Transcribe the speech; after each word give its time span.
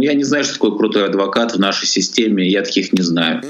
Ну, 0.00 0.06
я 0.06 0.14
не 0.14 0.24
знаю, 0.24 0.44
что 0.44 0.54
такое 0.54 0.78
крутой 0.78 1.04
адвокат 1.04 1.52
в 1.52 1.58
нашей 1.58 1.86
системе, 1.86 2.48
я 2.48 2.62
таких 2.62 2.94
не 2.94 3.02
знаю. 3.02 3.42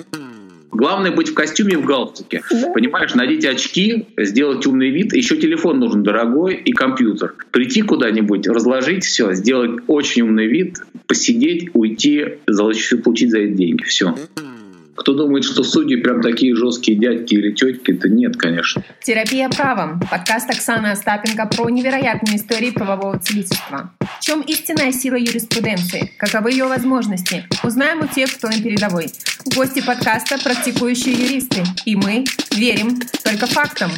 Главное 0.72 1.12
быть 1.12 1.28
в 1.28 1.34
костюме 1.34 1.74
и 1.74 1.76
в 1.76 1.84
галстуке. 1.84 2.42
Да. 2.50 2.72
Понимаешь, 2.72 3.14
надеть 3.14 3.44
очки, 3.44 4.08
сделать 4.16 4.66
умный 4.66 4.90
вид. 4.90 5.12
Еще 5.12 5.36
телефон 5.36 5.78
нужен 5.78 6.02
дорогой 6.02 6.54
и 6.56 6.72
компьютер. 6.72 7.34
Прийти 7.52 7.82
куда-нибудь, 7.82 8.48
разложить 8.48 9.04
все, 9.04 9.32
сделать 9.34 9.80
очень 9.86 10.22
умный 10.22 10.48
вид, 10.48 10.78
посидеть, 11.06 11.70
уйти, 11.72 12.38
получить 12.46 13.30
за 13.30 13.38
это 13.38 13.54
деньги. 13.54 13.84
Все. 13.84 14.16
Кто 15.00 15.14
думает, 15.14 15.44
что 15.44 15.64
судьи 15.64 15.96
прям 15.96 16.20
такие 16.20 16.54
жесткие 16.54 16.98
дядьки 16.98 17.32
или 17.32 17.52
тетки, 17.52 17.94
то 17.94 18.06
нет, 18.06 18.36
конечно. 18.36 18.82
Терапия 19.02 19.48
правом. 19.48 19.98
Подкаст 20.10 20.50
Оксаны 20.50 20.88
Остапенко 20.88 21.46
про 21.46 21.70
невероятные 21.70 22.36
истории 22.36 22.70
правового 22.70 23.18
целительства. 23.18 23.94
В 24.18 24.20
чем 24.20 24.42
истинная 24.42 24.92
сила 24.92 25.14
юриспруденции? 25.14 26.12
Каковы 26.18 26.50
ее 26.50 26.66
возможности? 26.66 27.46
Узнаем 27.64 28.00
у 28.00 28.08
тех, 28.08 28.30
кто 28.36 28.48
на 28.48 28.60
передовой. 28.60 29.06
Гости 29.56 29.80
подкаста– 29.80 30.36
практикующие 30.44 31.14
юристы. 31.14 31.62
И 31.86 31.96
мы 31.96 32.26
верим 32.54 33.00
только 33.24 33.46
фактам. 33.46 33.90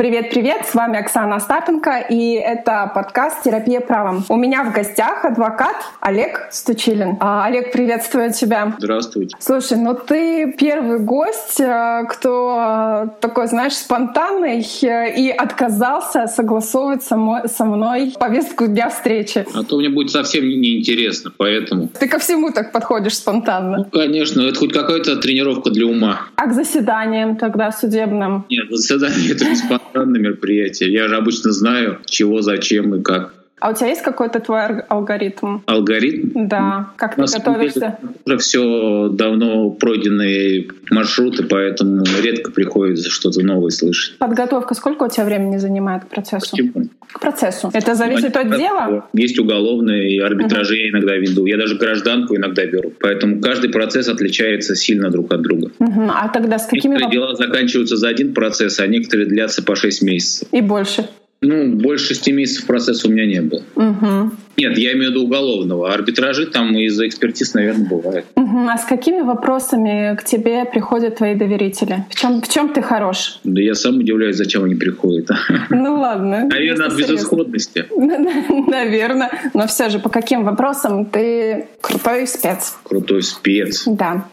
Привет-привет, 0.00 0.64
с 0.64 0.74
вами 0.74 0.98
Оксана 0.98 1.36
Остапенко, 1.36 2.06
и 2.08 2.32
это 2.32 2.90
подкаст 2.94 3.42
«Терапия 3.42 3.80
правом». 3.80 4.24
У 4.30 4.36
меня 4.36 4.64
в 4.64 4.72
гостях 4.72 5.26
адвокат 5.26 5.76
Олег 6.00 6.48
Стучилин. 6.50 7.18
А, 7.20 7.44
Олег, 7.44 7.70
приветствую 7.70 8.32
тебя. 8.32 8.74
Здравствуйте. 8.78 9.36
Слушай, 9.38 9.76
ну 9.76 9.94
ты 9.94 10.54
первый 10.58 11.00
гость, 11.00 11.60
э, 11.60 12.06
кто 12.08 13.10
такой, 13.20 13.48
знаешь, 13.48 13.74
спонтанный 13.74 14.66
э, 14.82 15.14
и 15.20 15.28
отказался 15.28 16.28
согласовывать 16.28 17.02
со 17.02 17.18
мной, 17.18 17.42
со 17.50 17.66
мной 17.66 18.14
повестку 18.18 18.68
дня 18.68 18.88
встречи. 18.88 19.44
А 19.54 19.64
то 19.64 19.76
мне 19.76 19.90
будет 19.90 20.10
совсем 20.10 20.48
неинтересно, 20.48 21.30
поэтому... 21.36 21.88
Ты 21.88 22.08
ко 22.08 22.18
всему 22.18 22.52
так 22.52 22.72
подходишь 22.72 23.18
спонтанно. 23.18 23.76
Ну, 23.76 23.84
конечно, 23.84 24.40
это 24.40 24.58
хоть 24.60 24.72
какая-то 24.72 25.16
тренировка 25.16 25.68
для 25.68 25.84
ума. 25.84 26.22
А 26.36 26.46
к 26.46 26.54
заседаниям 26.54 27.36
тогда 27.36 27.70
судебным? 27.70 28.46
Нет, 28.48 28.59
заседание— 28.76 29.30
это 29.32 29.50
бесплатно 29.50 29.90
спонтанное 29.92 30.20
мероприятие. 30.20 30.92
Я 30.92 31.08
же 31.08 31.16
обычно 31.16 31.52
знаю, 31.52 31.98
чего, 32.06 32.42
зачем 32.42 32.94
и 32.94 33.02
как. 33.02 33.34
А 33.60 33.70
у 33.70 33.74
тебя 33.74 33.88
есть 33.88 34.02
какой-то 34.02 34.40
твой 34.40 34.80
алгоритм? 34.88 35.60
Алгоритм? 35.66 36.46
Да. 36.48 36.90
Как 36.96 37.16
ты 37.16 37.22
готовишься? 37.22 37.98
Уже 38.24 38.38
все 38.38 39.08
давно 39.12 39.70
пройденные 39.70 40.68
маршруты, 40.90 41.44
поэтому 41.44 42.04
редко 42.22 42.50
приходится 42.50 43.10
что-то 43.10 43.44
новое 43.44 43.70
слышать. 43.70 44.18
Подготовка 44.18 44.74
сколько 44.74 45.04
у 45.04 45.08
тебя 45.08 45.24
времени 45.24 45.58
занимает 45.58 46.04
к 46.04 46.08
процессу? 46.08 46.56
К, 46.56 47.16
к 47.16 47.20
процессу. 47.20 47.70
Это 47.72 47.94
зависит 47.94 48.34
от 48.36 48.56
дела? 48.56 49.06
Есть 49.12 49.38
уголовные 49.38 50.24
арбитражи 50.24 50.76
я 50.76 50.90
иногда 50.90 51.16
веду. 51.16 51.44
Я 51.44 51.58
даже 51.58 51.76
гражданку 51.76 52.36
иногда 52.36 52.64
беру. 52.64 52.92
Поэтому 52.98 53.40
каждый 53.40 53.70
процесс 53.70 54.08
отличается 54.08 54.74
сильно 54.74 55.10
друг 55.10 55.32
от 55.32 55.42
друга. 55.42 55.70
А 55.78 56.28
тогда 56.28 56.58
с 56.58 56.66
какими... 56.66 56.94
Некоторые 56.94 57.12
дела 57.12 57.34
заканчиваются 57.34 57.96
за 57.96 58.08
один 58.08 58.32
процесс, 58.32 58.80
а 58.80 58.86
некоторые 58.86 59.26
длятся 59.26 59.62
по 59.62 59.76
6 59.76 60.02
месяцев. 60.02 60.48
И 60.50 60.60
больше? 60.60 61.08
Ну, 61.42 61.74
больше 61.74 62.08
шести 62.08 62.32
месяцев 62.32 62.66
процесса 62.66 63.08
у 63.08 63.10
меня 63.10 63.24
не 63.24 63.40
было. 63.40 63.62
Угу. 63.74 64.30
Нет, 64.58 64.76
я 64.76 64.92
имею 64.92 65.08
в 65.08 65.10
виду 65.12 65.24
уголовного. 65.24 65.90
Арбитражи 65.90 66.44
там 66.44 66.76
из-за 66.76 67.08
экспертиз, 67.08 67.54
наверное, 67.54 67.88
бывает. 67.88 68.26
Угу. 68.36 68.58
А 68.68 68.76
с 68.76 68.84
какими 68.84 69.22
вопросами 69.22 70.16
к 70.16 70.24
тебе 70.24 70.66
приходят 70.66 71.16
твои 71.16 71.34
доверители? 71.34 72.04
В 72.10 72.14
чем, 72.14 72.42
в 72.42 72.48
чем 72.48 72.74
ты 72.74 72.82
хорош? 72.82 73.40
Да 73.44 73.62
я 73.62 73.74
сам 73.74 74.00
удивляюсь, 74.00 74.36
зачем 74.36 74.64
они 74.64 74.74
приходят. 74.74 75.30
Ну 75.70 75.98
ладно. 75.98 76.44
Наверное, 76.50 76.88
от 76.88 76.98
безысходности. 76.98 77.86
Наверное. 78.70 79.30
Но 79.54 79.66
все 79.66 79.88
же, 79.88 79.98
по 79.98 80.10
каким 80.10 80.44
вопросам 80.44 81.06
ты 81.06 81.68
крутой 81.80 82.26
спец? 82.26 82.76
Крутой 82.82 83.22
спец? 83.22 83.84
Да. 83.86 84.28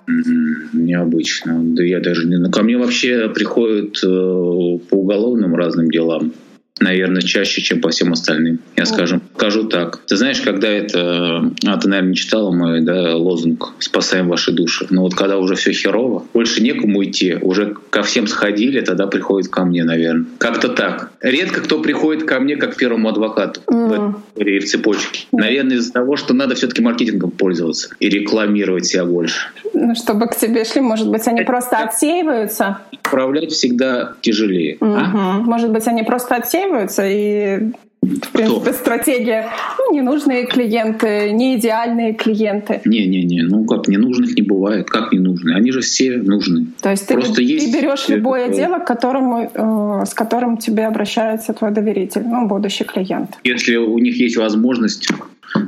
Необычно. 0.74 1.58
Да 1.58 1.84
я 1.84 2.02
даже 2.02 2.28
не... 2.28 2.36
Ну, 2.36 2.52
ко 2.52 2.64
мне 2.64 2.78
вообще 2.78 3.30
приходят 3.30 3.98
э, 4.04 4.08
по 4.08 4.96
уголовным 4.96 5.56
разным 5.56 5.90
делам 5.90 6.34
наверное, 6.80 7.22
чаще, 7.22 7.62
чем 7.62 7.82
по 7.82 7.90
всем 7.90 8.14
остальным. 8.14 8.60
Я 8.76 8.86
скажу, 8.86 9.22
скажу 9.36 9.64
так. 9.66 10.02
Ты 10.08 10.16
знаешь, 10.16 10.42
когда 10.42 10.68
это... 10.68 11.52
А, 11.66 11.78
ты, 11.78 11.88
наверное, 11.88 12.10
не 12.10 12.16
читала 12.16 12.52
мой 12.52 12.82
да, 12.82 13.16
лозунг 13.16 13.74
«Спасаем 13.80 14.28
ваши 14.28 14.52
души». 14.52 14.88
Но 14.90 15.04
вот 15.04 15.16
когда 15.16 15.38
уже 15.38 15.56
все 15.56 15.72
херово, 15.72 16.26
больше 16.34 16.62
некому 16.62 17.04
идти, 17.04 17.36
уже 17.42 17.76
ко 17.90 18.04
всем 18.04 18.28
сходили, 18.28 18.82
тогда 18.82 19.08
приходит 19.08 19.50
ко 19.50 19.66
мне, 19.66 19.84
наверное. 19.84 20.26
Как-то 20.38 20.70
так. 20.70 21.12
Редко 21.22 21.62
кто 21.62 21.80
приходит 21.82 22.24
ко 22.26 22.40
мне 22.40 22.56
как 22.56 22.76
к 22.76 22.78
первому 22.78 23.10
адвокату 23.10 23.62
mm. 23.68 24.14
в, 24.36 24.44
в 24.44 24.66
цепочке. 24.66 25.28
Наверное, 25.32 25.78
из-за 25.78 25.94
того, 25.94 26.16
что 26.16 26.34
надо 26.34 26.56
все 26.56 26.68
таки 26.68 26.82
маркетингом 26.82 27.32
пользоваться 27.32 27.90
и 28.00 28.10
рекламировать 28.10 28.86
себя 28.86 29.06
больше. 29.06 29.48
Ну, 29.74 29.96
чтобы 29.96 30.28
к 30.28 30.36
тебе 30.36 30.64
шли, 30.66 30.82
может 30.82 31.10
быть, 31.10 31.28
они 31.28 31.42
просто 31.42 31.78
отсеиваются? 31.78 32.80
Управлять 32.92 33.52
всегда 33.52 34.14
тяжелее. 34.22 34.78
Угу. 34.80 34.94
А? 34.94 35.38
Может 35.40 35.72
быть, 35.72 35.88
они 35.88 36.04
просто 36.04 36.36
отсеиваются 36.36 36.67
и 37.04 37.72
в 38.02 38.32
принципе, 38.32 38.62
Кто? 38.62 38.74
стратегия. 38.74 39.50
Ну, 39.78 39.96
ненужные 39.96 40.46
клиенты, 40.46 41.32
не 41.32 41.58
идеальные 41.58 42.14
клиенты. 42.14 42.82
Не-не-не, 42.86 43.44
ну 43.44 43.66
как, 43.66 43.88
ненужных 43.88 44.36
не 44.36 44.44
бывает. 44.44 44.90
Как 44.90 45.12
ненужные? 45.12 45.58
Они 45.58 45.72
же 45.72 45.82
все 45.82 46.18
нужны. 46.18 46.68
То 46.82 46.92
есть 46.92 47.08
Просто 47.08 47.36
ты, 47.36 47.44
есть 47.44 47.72
ты 47.72 47.82
берешь 47.82 48.08
любое 48.08 48.50
дело, 48.50 48.80
к 48.80 48.86
которому, 48.86 49.52
э, 49.54 50.06
с 50.06 50.14
которым 50.14 50.58
тебе 50.58 50.86
обращается 50.86 51.54
твой 51.54 51.72
доверитель, 51.72 52.24
ну, 52.26 52.48
будущий 52.48 52.84
клиент. 52.84 53.38
Если 53.44 53.76
у 53.76 53.98
них 53.98 54.16
есть 54.18 54.38
возможность, 54.38 55.08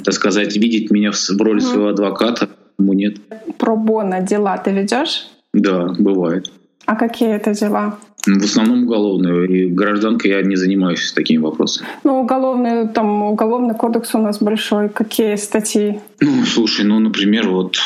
так 0.04 0.14
сказать, 0.14 0.56
видеть 0.56 0.92
меня 0.92 1.12
в 1.12 1.42
роли 1.42 1.62
mm. 1.62 1.66
своего 1.66 1.88
адвоката, 1.90 2.50
ему 2.78 2.94
нет. 2.94 3.18
Про 3.58 3.76
бона 3.76 4.22
дела 4.22 4.58
ты 4.58 4.72
ведешь? 4.72 5.28
Да, 5.54 5.94
бывает. 5.98 6.52
А 6.86 6.96
какие 6.96 7.30
это 7.30 7.54
дела? 7.54 7.98
В 8.38 8.44
основном 8.44 8.84
уголовные. 8.84 9.48
И 9.48 9.66
гражданкой 9.70 10.32
я 10.32 10.42
не 10.42 10.56
занимаюсь 10.56 11.12
такими 11.14 11.42
вопросами. 11.42 11.88
Ну, 12.04 12.22
уголовный, 12.22 12.88
там, 12.88 13.24
уголовный 13.24 13.76
кодекс 13.76 14.14
у 14.14 14.20
нас 14.20 14.40
большой. 14.42 14.90
Какие 14.90 15.36
статьи? 15.36 16.00
Ну, 16.20 16.44
слушай, 16.46 16.86
ну, 16.86 17.00
например, 17.00 17.50
вот 17.50 17.78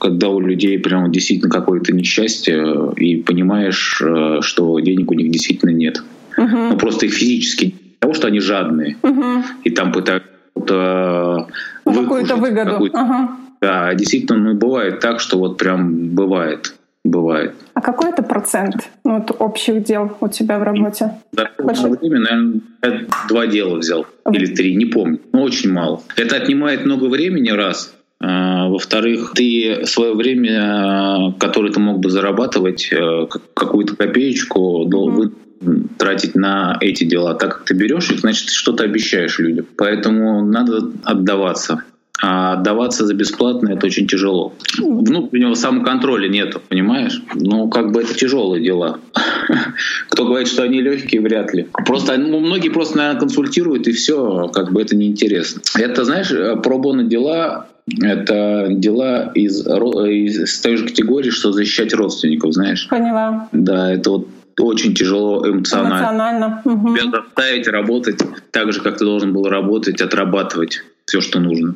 когда 0.00 0.28
у 0.28 0.40
людей 0.40 0.78
прямо 0.78 1.08
действительно 1.08 1.50
какое-то 1.50 1.94
несчастье, 1.94 2.92
и 2.96 3.16
понимаешь, 3.16 4.02
э, 4.02 4.38
что 4.40 4.80
денег 4.80 5.10
у 5.10 5.14
них 5.14 5.30
действительно 5.30 5.70
нет. 5.70 6.02
Угу. 6.36 6.56
Ну, 6.56 6.76
просто 6.78 7.06
их 7.06 7.12
физически. 7.12 7.74
Того, 7.98 8.14
что 8.14 8.28
они 8.28 8.40
жадные. 8.40 8.96
Угу. 9.02 9.44
И 9.64 9.70
там 9.70 9.92
пытаются 9.92 10.26
ну, 10.56 11.46
какую-то 11.84 12.36
выгоду. 12.36 12.70
Какую 12.70 12.90
ага. 12.94 13.36
Да, 13.60 13.94
действительно, 13.94 14.38
ну, 14.38 14.54
бывает 14.54 15.00
так, 15.00 15.20
что 15.20 15.38
вот 15.38 15.58
прям 15.58 16.08
бывает 16.14 16.74
бывает. 17.04 17.54
А 17.74 17.80
какой 17.80 18.10
это 18.10 18.22
процент 18.22 18.90
ну, 19.04 19.18
вот 19.18 19.34
общих 19.38 19.82
дел 19.82 20.16
у 20.20 20.28
тебя 20.28 20.58
в 20.58 20.62
работе? 20.62 21.12
За 21.32 21.50
Большой... 21.58 21.96
время, 21.96 22.20
наверное, 22.20 22.60
я 22.82 23.06
два 23.28 23.46
дела 23.46 23.76
взял. 23.78 24.06
Или 24.30 24.46
три, 24.46 24.76
не 24.76 24.86
помню. 24.86 25.20
Но 25.32 25.42
очень 25.42 25.72
мало. 25.72 26.02
Это 26.16 26.36
отнимает 26.36 26.84
много 26.84 27.06
времени, 27.06 27.50
раз. 27.50 27.94
А, 28.22 28.68
во-вторых, 28.68 29.32
ты 29.34 29.86
свое 29.86 30.14
время, 30.14 31.34
которое 31.38 31.72
ты 31.72 31.80
мог 31.80 32.00
бы 32.00 32.10
зарабатывать, 32.10 32.90
э, 32.92 33.26
какую-то 33.54 33.96
копеечку, 33.96 34.86
mm-hmm. 34.86 35.96
тратить 35.96 36.34
на 36.34 36.76
эти 36.80 37.04
дела. 37.04 37.34
Так 37.34 37.56
как 37.56 37.64
ты 37.64 37.74
берешь 37.74 38.10
их, 38.10 38.20
значит, 38.20 38.48
ты 38.48 38.52
что-то 38.52 38.84
обещаешь 38.84 39.38
людям. 39.38 39.66
Поэтому 39.76 40.44
надо 40.44 40.90
отдаваться. 41.04 41.82
А 42.22 42.54
отдаваться 42.54 43.06
за 43.06 43.14
бесплатно 43.14 43.70
это 43.70 43.86
очень 43.86 44.06
тяжело. 44.06 44.52
Внутреннего 44.78 45.54
самоконтроля 45.54 46.28
нету, 46.28 46.60
понимаешь? 46.68 47.22
Ну, 47.34 47.68
как 47.68 47.92
бы 47.92 48.02
это 48.02 48.14
тяжелые 48.14 48.62
дела. 48.62 48.98
Кто 50.10 50.26
говорит, 50.26 50.48
что 50.48 50.62
они 50.62 50.82
легкие, 50.82 51.22
вряд 51.22 51.54
ли. 51.54 51.66
Просто 51.86 52.18
ну, 52.18 52.40
многие 52.40 52.68
просто, 52.68 52.98
наверное, 52.98 53.20
консультируют, 53.20 53.88
и 53.88 53.92
все, 53.92 54.48
как 54.52 54.72
бы 54.72 54.82
это 54.82 54.96
неинтересно. 54.96 55.62
Это, 55.78 56.04
знаешь, 56.04 56.30
пробоны 56.62 57.04
дела 57.04 57.66
это 58.02 58.66
дела 58.70 59.32
из, 59.34 59.66
из 59.66 60.60
той 60.60 60.76
же 60.76 60.86
категории, 60.86 61.30
что 61.30 61.50
защищать 61.50 61.92
родственников, 61.92 62.52
знаешь? 62.52 62.86
Поняла. 62.88 63.48
Да, 63.52 63.92
это 63.92 64.10
вот 64.10 64.28
очень 64.60 64.94
тяжело 64.94 65.48
эмоционально. 65.48 65.96
Эмоционально. 65.96 66.62
Угу. 66.64 66.96
Тебя 66.96 67.10
заставить 67.10 67.68
работать 67.68 68.22
так 68.50 68.72
же, 68.72 68.80
как 68.80 68.98
ты 68.98 69.04
должен 69.04 69.32
был 69.32 69.48
работать, 69.48 70.00
отрабатывать 70.00 70.82
все, 71.10 71.20
что 71.20 71.40
нужно. 71.40 71.74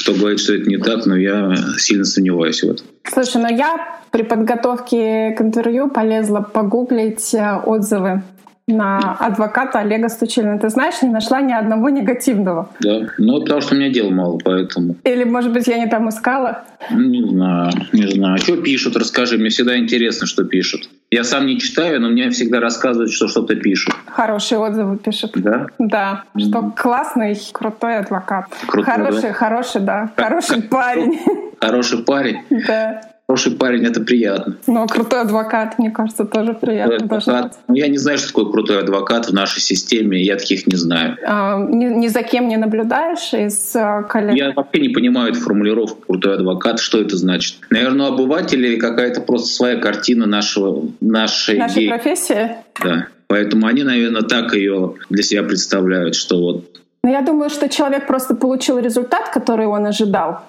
Кто 0.00 0.14
говорит, 0.14 0.38
что 0.38 0.54
это 0.54 0.68
не 0.68 0.76
так, 0.76 1.06
но 1.06 1.16
я 1.16 1.54
сильно 1.76 2.04
сомневаюсь 2.04 2.62
в 2.62 2.70
этом. 2.70 2.86
Слушай, 3.12 3.42
но 3.42 3.48
я 3.48 4.00
при 4.12 4.22
подготовке 4.22 5.34
к 5.36 5.40
интервью 5.40 5.88
полезла 5.88 6.40
погуглить 6.40 7.34
э, 7.34 7.60
отзывы 7.66 8.22
на 8.66 9.16
адвоката 9.20 9.80
Олега 9.80 10.08
Стучилина. 10.08 10.58
Ты 10.58 10.70
знаешь, 10.70 11.02
не 11.02 11.10
нашла 11.10 11.42
ни 11.42 11.52
одного 11.52 11.90
негативного. 11.90 12.70
Да, 12.80 13.08
ну 13.18 13.40
потому 13.40 13.60
что 13.60 13.74
у 13.74 13.78
меня 13.78 13.90
дел 13.90 14.10
мало, 14.10 14.38
поэтому. 14.42 14.96
Или, 15.04 15.24
может 15.24 15.52
быть, 15.52 15.66
я 15.66 15.78
не 15.78 15.86
там 15.86 16.08
искала? 16.08 16.64
Не 16.90 17.22
знаю, 17.28 17.72
не 17.92 18.06
знаю. 18.06 18.38
Что 18.38 18.56
пишут, 18.56 18.96
расскажи. 18.96 19.36
Мне 19.36 19.50
всегда 19.50 19.76
интересно, 19.76 20.26
что 20.26 20.44
пишут. 20.44 20.88
Я 21.10 21.24
сам 21.24 21.46
не 21.46 21.58
читаю, 21.58 22.00
но 22.00 22.08
мне 22.08 22.30
всегда 22.30 22.60
рассказывают, 22.60 23.12
что 23.12 23.28
что-то 23.28 23.54
пишут. 23.54 23.94
Хорошие 24.06 24.58
отзывы 24.58 24.96
пишут. 24.96 25.32
Да? 25.34 25.66
Да, 25.78 26.24
mm-hmm. 26.34 26.48
что 26.48 26.72
классный, 26.74 27.38
крутой 27.52 27.98
адвокат. 27.98 28.46
Крутой, 28.66 28.94
хороший, 28.94 29.22
да? 29.22 29.32
хороший, 29.32 29.80
да. 29.82 30.10
Хороший 30.16 30.62
парень. 30.62 31.20
Хороший 31.60 31.98
парень? 31.98 32.40
Да. 32.66 33.13
Хороший 33.26 33.52
парень, 33.52 33.86
это 33.86 34.02
приятно. 34.02 34.58
Ну, 34.66 34.86
крутой 34.86 35.22
адвокат, 35.22 35.78
мне 35.78 35.90
кажется, 35.90 36.26
тоже 36.26 36.52
приятно. 36.52 36.96
Адвокат. 36.96 37.58
Ну, 37.68 37.74
я 37.74 37.88
не 37.88 37.96
знаю, 37.96 38.18
что 38.18 38.28
такое 38.28 38.52
крутой 38.52 38.80
адвокат 38.80 39.28
в 39.28 39.32
нашей 39.32 39.60
системе, 39.60 40.22
я 40.22 40.36
таких 40.36 40.66
не 40.66 40.76
знаю. 40.76 41.16
А, 41.26 41.58
ни, 41.58 41.86
ни 41.86 42.08
за 42.08 42.22
кем 42.22 42.48
не 42.48 42.58
наблюдаешь 42.58 43.32
из 43.32 43.74
а, 43.74 44.02
коллег? 44.02 44.36
Я 44.36 44.52
вообще 44.52 44.82
не 44.82 44.90
понимаю 44.90 45.32
эту 45.32 45.40
формулировку 45.40 46.02
«крутой 46.06 46.34
адвокат», 46.34 46.80
что 46.80 47.00
это 47.00 47.16
значит. 47.16 47.56
Наверное, 47.70 48.10
у 48.10 48.12
обывателей 48.12 48.76
какая-то 48.76 49.22
просто 49.22 49.48
своя 49.48 49.76
картина 49.78 50.26
нашего, 50.26 50.84
нашей... 51.00 51.56
Нашей 51.56 51.88
профессии? 51.88 52.56
Да. 52.82 53.06
Поэтому 53.26 53.66
они, 53.66 53.84
наверное, 53.84 54.22
так 54.22 54.54
ее 54.54 54.96
для 55.08 55.22
себя 55.22 55.42
представляют, 55.44 56.14
что 56.14 56.40
вот 56.40 56.74
ну, 57.04 57.10
я 57.10 57.20
думаю, 57.20 57.50
что 57.50 57.68
человек 57.68 58.06
просто 58.06 58.34
получил 58.34 58.78
результат, 58.78 59.28
который 59.28 59.66
он 59.66 59.84
ожидал. 59.84 60.40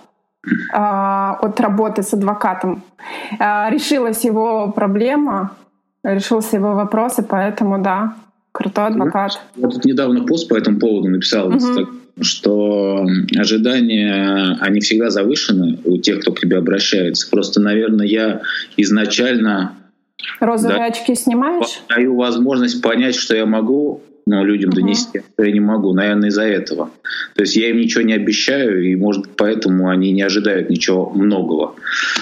А, 0.74 1.38
от 1.42 1.60
работы 1.60 2.04
с 2.04 2.14
адвокатом. 2.14 2.84
А, 3.40 3.70
решилась 3.70 4.24
его 4.24 4.72
проблема, 4.72 5.52
решился 6.04 6.58
его 6.58 6.74
вопрос, 6.74 7.20
и 7.20 7.24
поэтому, 7.24 7.82
да, 7.82 8.16
крутой 8.52 8.88
адвокат. 8.88 9.40
Я 9.56 9.68
тут 9.68 9.86
недавно 9.86 10.26
пост 10.26 10.48
по 10.48 10.56
этому 10.56 10.80
поводу 10.80 11.10
написал, 11.10 11.50
угу. 11.50 11.88
что 12.22 13.06
ожидания, 13.38 14.58
они 14.62 14.80
всегда 14.80 15.10
завышены 15.10 15.80
у 15.84 15.98
тех, 15.98 16.22
кто 16.22 16.32
к 16.32 16.40
тебе 16.40 16.58
обращается. 16.58 17.30
Просто, 17.30 17.62
наверное, 17.62 18.06
я 18.06 18.42
изначально... 18.78 19.74
Розовые 20.40 20.80
да, 20.80 20.86
очки 20.86 21.14
снимаешь? 21.16 21.82
Даю 21.90 22.16
возможность 22.16 22.82
понять, 22.82 23.16
что 23.16 23.36
я 23.36 23.46
могу 23.46 24.02
но 24.26 24.44
людям 24.44 24.72
uh-huh. 24.72 24.76
донести 24.76 25.22
я 25.38 25.52
не 25.52 25.60
могу, 25.60 25.94
наверное, 25.94 26.30
из-за 26.30 26.44
этого. 26.44 26.90
То 27.36 27.42
есть 27.42 27.56
я 27.56 27.70
им 27.70 27.78
ничего 27.78 28.04
не 28.04 28.14
обещаю, 28.14 28.84
и, 28.84 28.96
может 28.96 29.36
поэтому 29.36 29.90
они 29.90 30.12
не 30.12 30.24
ожидают 30.24 30.70
ничего 30.70 31.10
многого. 31.12 31.76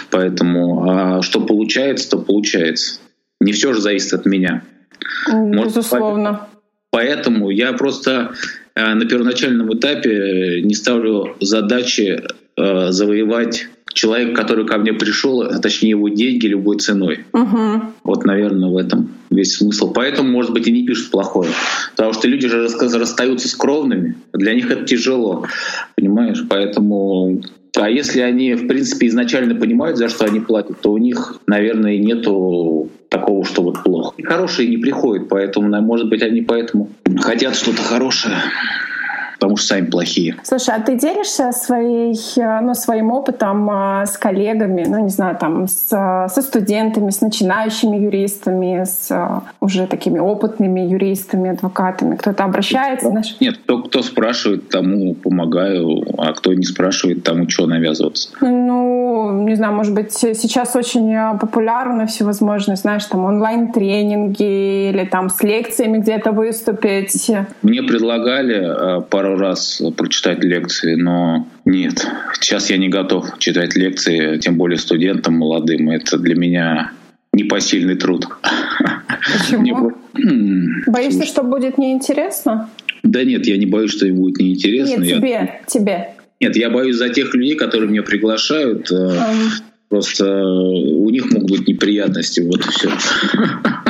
Поэтому 0.09 0.89
а 0.89 1.21
что 1.21 1.41
получается, 1.41 2.11
то 2.11 2.17
получается. 2.17 2.99
Не 3.39 3.51
все 3.51 3.73
же 3.73 3.81
зависит 3.81 4.13
от 4.13 4.25
меня. 4.25 4.63
Безусловно. 5.27 6.31
Может, 6.31 6.43
поэтому 6.91 7.49
я 7.49 7.73
просто 7.73 8.33
э, 8.75 8.93
на 8.93 9.05
первоначальном 9.05 9.73
этапе 9.73 10.61
не 10.61 10.75
ставлю 10.75 11.35
задачи 11.39 12.21
э, 12.57 12.91
завоевать 12.91 13.67
человек, 13.93 14.35
который 14.35 14.65
ко 14.65 14.77
мне 14.77 14.93
пришел, 14.93 15.41
а 15.41 15.59
точнее 15.59 15.91
его 15.91 16.09
деньги 16.09 16.47
любой 16.47 16.77
ценой. 16.79 17.25
Угу. 17.33 17.81
Вот, 18.03 18.25
наверное, 18.25 18.69
в 18.69 18.77
этом 18.77 19.09
весь 19.29 19.55
смысл. 19.55 19.91
Поэтому, 19.93 20.29
может 20.29 20.51
быть, 20.51 20.67
и 20.67 20.71
не 20.71 20.85
пишут 20.85 21.11
плохое. 21.11 21.51
Потому 21.91 22.13
что 22.13 22.27
люди 22.27 22.47
же 22.47 22.67
расстаются 22.67 23.47
с 23.47 23.55
кровными. 23.55 24.15
Для 24.33 24.53
них 24.53 24.69
это 24.69 24.85
тяжело. 24.85 25.45
Понимаешь? 25.95 26.43
Поэтому 26.49 27.41
а 27.75 27.89
если 27.89 28.21
они, 28.21 28.53
в 28.53 28.67
принципе, 28.67 29.07
изначально 29.07 29.55
понимают, 29.55 29.97
за 29.97 30.07
что 30.07 30.25
они 30.25 30.39
платят, 30.39 30.79
то 30.81 30.91
у 30.91 30.97
них, 30.99 31.39
наверное, 31.47 31.97
нету 31.97 32.91
такого, 33.09 33.43
что 33.45 33.63
вот 33.63 33.83
плохо. 33.83 34.13
И 34.17 34.23
хорошие 34.23 34.69
не 34.69 34.77
приходят, 34.77 35.27
поэтому, 35.27 35.69
может 35.81 36.07
быть, 36.07 36.21
они 36.21 36.41
поэтому 36.41 36.89
хотят 37.19 37.55
что-то 37.55 37.81
хорошее 37.81 38.35
потому 39.43 39.57
что 39.57 39.67
сами 39.67 39.87
плохие. 39.87 40.37
Слушай, 40.43 40.75
а 40.77 40.79
ты 40.79 40.97
делишься 40.97 41.51
своей, 41.51 42.17
ну, 42.37 42.73
своим 42.75 43.11
опытом 43.11 43.69
а, 43.69 44.05
с 44.05 44.17
коллегами, 44.17 44.85
ну, 44.87 45.03
не 45.03 45.09
знаю, 45.09 45.35
там, 45.37 45.67
с, 45.67 45.89
со 45.89 46.41
студентами, 46.41 47.09
с 47.09 47.19
начинающими 47.19 47.97
юристами, 47.97 48.85
с 48.85 49.11
уже 49.59 49.85
такими 49.87 50.17
опытными 50.17 50.79
юристами, 50.79 51.49
адвокатами? 51.49 52.15
Кто-то 52.15 52.45
обращается? 52.45 53.09
Знаешь? 53.09 53.35
Нет, 53.41 53.57
кто, 53.57 53.79
кто 53.79 54.01
спрашивает, 54.01 54.69
тому 54.69 55.13
помогаю, 55.13 56.05
а 56.17 56.31
кто 56.31 56.53
не 56.53 56.63
спрашивает, 56.63 57.23
тому 57.23 57.49
что 57.49 57.67
навязываться. 57.67 58.29
Ну, 58.39 59.43
не 59.45 59.55
знаю, 59.55 59.73
может 59.73 59.93
быть, 59.93 60.13
сейчас 60.13 60.73
очень 60.77 61.37
популярно 61.37 62.05
всевозможные, 62.05 62.77
знаешь, 62.77 63.03
там, 63.03 63.25
онлайн-тренинги 63.25 64.89
или 64.89 65.03
там 65.03 65.29
с 65.29 65.43
лекциями 65.43 65.97
где-то 65.97 66.31
выступить. 66.31 67.29
Мне 67.61 67.83
предлагали 67.83 69.01
пару 69.09 69.32
пару 69.33 69.39
раз 69.39 69.81
прочитать 69.97 70.43
лекции, 70.43 70.95
но 70.95 71.47
нет, 71.65 72.05
сейчас 72.39 72.69
я 72.69 72.77
не 72.77 72.89
готов 72.89 73.39
читать 73.39 73.75
лекции, 73.75 74.37
тем 74.37 74.57
более 74.57 74.77
студентам 74.77 75.35
молодым. 75.35 75.89
Это 75.89 76.17
для 76.17 76.35
меня 76.35 76.91
непосильный 77.33 77.95
труд. 77.95 78.27
Почему? 79.31 79.93
Боишься, 80.87 81.25
что 81.25 81.43
будет 81.43 81.77
неинтересно? 81.77 82.69
Да 83.03 83.23
нет, 83.23 83.45
я 83.47 83.57
не 83.57 83.65
боюсь, 83.65 83.91
что 83.91 84.05
им 84.05 84.17
будет 84.17 84.37
неинтересно. 84.37 85.01
Нет, 85.01 85.17
тебе, 85.17 85.29
я... 85.29 85.59
тебе. 85.67 86.09
Нет, 86.39 86.55
я 86.55 86.69
боюсь 86.69 86.95
за 86.95 87.09
тех 87.09 87.33
людей, 87.33 87.55
которые 87.55 87.89
меня 87.89 88.03
приглашают. 88.03 88.91
Um. 88.91 89.49
Просто 89.89 90.25
у 90.25 91.09
них 91.11 91.31
могут 91.31 91.51
быть 91.51 91.67
неприятности, 91.67 92.41
вот 92.41 92.65
и 92.65 92.69
все. 92.69 92.89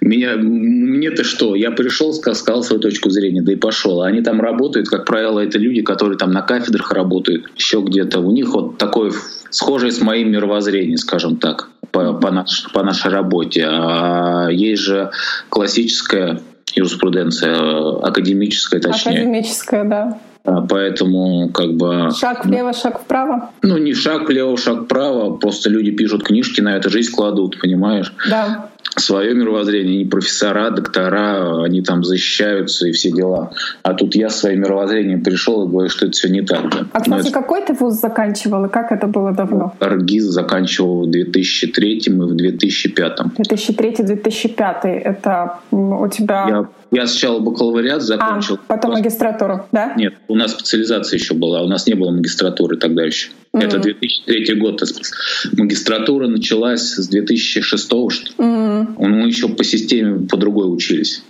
Меня, 0.00 0.36
мне-то 0.36 1.24
что? 1.24 1.54
Я 1.54 1.70
пришел, 1.70 2.12
сказал 2.12 2.62
свою 2.62 2.80
точку 2.80 3.10
зрения, 3.10 3.42
да 3.42 3.52
и 3.52 3.56
пошел. 3.56 4.02
А 4.02 4.06
они 4.06 4.22
там 4.22 4.40
работают, 4.40 4.88
как 4.88 5.04
правило, 5.04 5.40
это 5.40 5.58
люди, 5.58 5.82
которые 5.82 6.18
там 6.18 6.32
на 6.32 6.42
кафедрах 6.42 6.92
работают, 6.92 7.50
еще 7.56 7.80
где-то. 7.80 8.20
У 8.20 8.30
них 8.30 8.48
вот 8.48 8.78
такое 8.78 9.12
схожее 9.50 9.92
с 9.92 10.00
моим 10.00 10.30
мировоззрением, 10.30 10.96
скажем 10.96 11.36
так, 11.36 11.68
по, 11.90 12.14
по, 12.14 12.30
наш, 12.30 12.70
по 12.72 12.82
нашей 12.82 13.10
работе. 13.10 13.66
А 13.68 14.48
есть 14.48 14.82
же 14.82 15.10
классическая 15.48 16.40
юриспруденция, 16.74 17.56
академическая 18.00 18.80
точнее. 18.80 19.12
Академическая, 19.12 19.84
да. 19.84 20.18
А 20.44 20.62
поэтому 20.62 21.50
как 21.50 21.74
бы... 21.74 22.10
Шаг 22.18 22.46
влево, 22.46 22.72
шаг 22.72 23.00
вправо? 23.00 23.50
Ну, 23.60 23.76
не 23.76 23.92
шаг 23.92 24.28
влево, 24.28 24.56
шаг 24.56 24.84
вправо. 24.84 25.36
Просто 25.36 25.68
люди 25.68 25.90
пишут 25.90 26.22
книжки, 26.22 26.62
на 26.62 26.76
это 26.76 26.88
жизнь 26.88 27.12
кладут, 27.12 27.60
понимаешь? 27.60 28.14
Да 28.30 28.69
свое 28.96 29.34
мировоззрение, 29.34 29.94
они 29.96 30.04
профессора, 30.04 30.70
доктора, 30.70 31.62
они 31.64 31.82
там 31.82 32.04
защищаются 32.04 32.88
и 32.88 32.92
все 32.92 33.10
дела. 33.10 33.52
А 33.82 33.94
тут 33.94 34.14
я 34.14 34.30
своим 34.30 34.60
мировоззрением 34.60 35.22
пришел 35.22 35.66
и 35.66 35.70
говорю, 35.70 35.88
что 35.88 36.06
это 36.06 36.12
все 36.12 36.28
не 36.28 36.42
так. 36.42 36.70
Да. 36.70 36.86
А, 36.92 37.00
кстати, 37.00 37.28
это... 37.28 37.32
какой 37.32 37.62
ты 37.62 37.72
вуз 37.72 38.00
заканчивал 38.00 38.64
и 38.64 38.68
как 38.68 38.92
это 38.92 39.06
было 39.06 39.32
давно? 39.32 39.74
Аргиз 39.80 40.24
заканчивал 40.24 41.06
в 41.06 41.10
2003 41.10 41.98
и 41.98 42.10
в 42.10 42.34
2005. 42.34 43.20
2003-2005. 43.38 44.86
Это 44.86 45.58
у 45.70 46.08
тебя... 46.08 46.46
Я, 46.48 46.68
я 46.90 47.06
сначала 47.06 47.38
бакалавриат 47.38 48.02
закончил. 48.02 48.54
А, 48.54 48.74
потом 48.74 48.92
магистратуру, 48.92 49.66
да? 49.72 49.94
Нет, 49.96 50.14
у 50.28 50.34
нас 50.34 50.52
специализация 50.52 51.18
еще 51.18 51.34
была, 51.34 51.62
у 51.62 51.68
нас 51.68 51.86
не 51.86 51.94
было 51.94 52.10
магистратуры 52.10 52.76
тогда 52.76 53.04
еще. 53.04 53.30
Mm-hmm. 53.52 53.64
Это 53.64 53.78
2003 53.78 54.54
год. 54.56 54.82
Магистратура 55.52 56.28
началась 56.28 56.94
с 56.94 57.08
2006 57.08 57.84
что. 57.84 58.06
Mm-hmm. 58.38 58.94
Мы 58.98 59.28
еще 59.28 59.48
по 59.48 59.64
системе 59.64 60.26
по 60.26 60.36
другой 60.36 60.72
учились. 60.72 61.22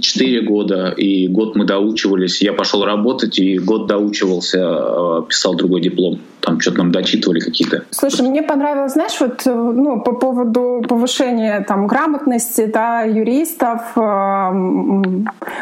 Четыре 0.00 0.42
года, 0.42 0.90
и 0.90 1.28
год 1.28 1.56
мы 1.56 1.64
доучивались. 1.64 2.42
Я 2.42 2.52
пошел 2.52 2.84
работать, 2.84 3.38
и 3.38 3.58
год 3.58 3.86
доучивался, 3.86 4.58
э, 4.58 5.22
писал 5.28 5.54
другой 5.54 5.80
диплом 5.80 6.20
там 6.42 6.60
что-то 6.60 6.78
нам 6.78 6.92
дочитывали 6.92 7.40
какие-то. 7.40 7.84
Слушай, 7.90 8.28
мне 8.28 8.42
понравилось, 8.42 8.92
знаешь, 8.92 9.18
вот 9.20 9.46
э, 9.46 9.54
ну, 9.54 10.00
по 10.00 10.12
поводу 10.12 10.82
повышения 10.88 11.64
там 11.66 11.86
грамотности 11.86 12.66
да, 12.66 13.02
юристов, 13.02 13.80
э, 13.96 14.50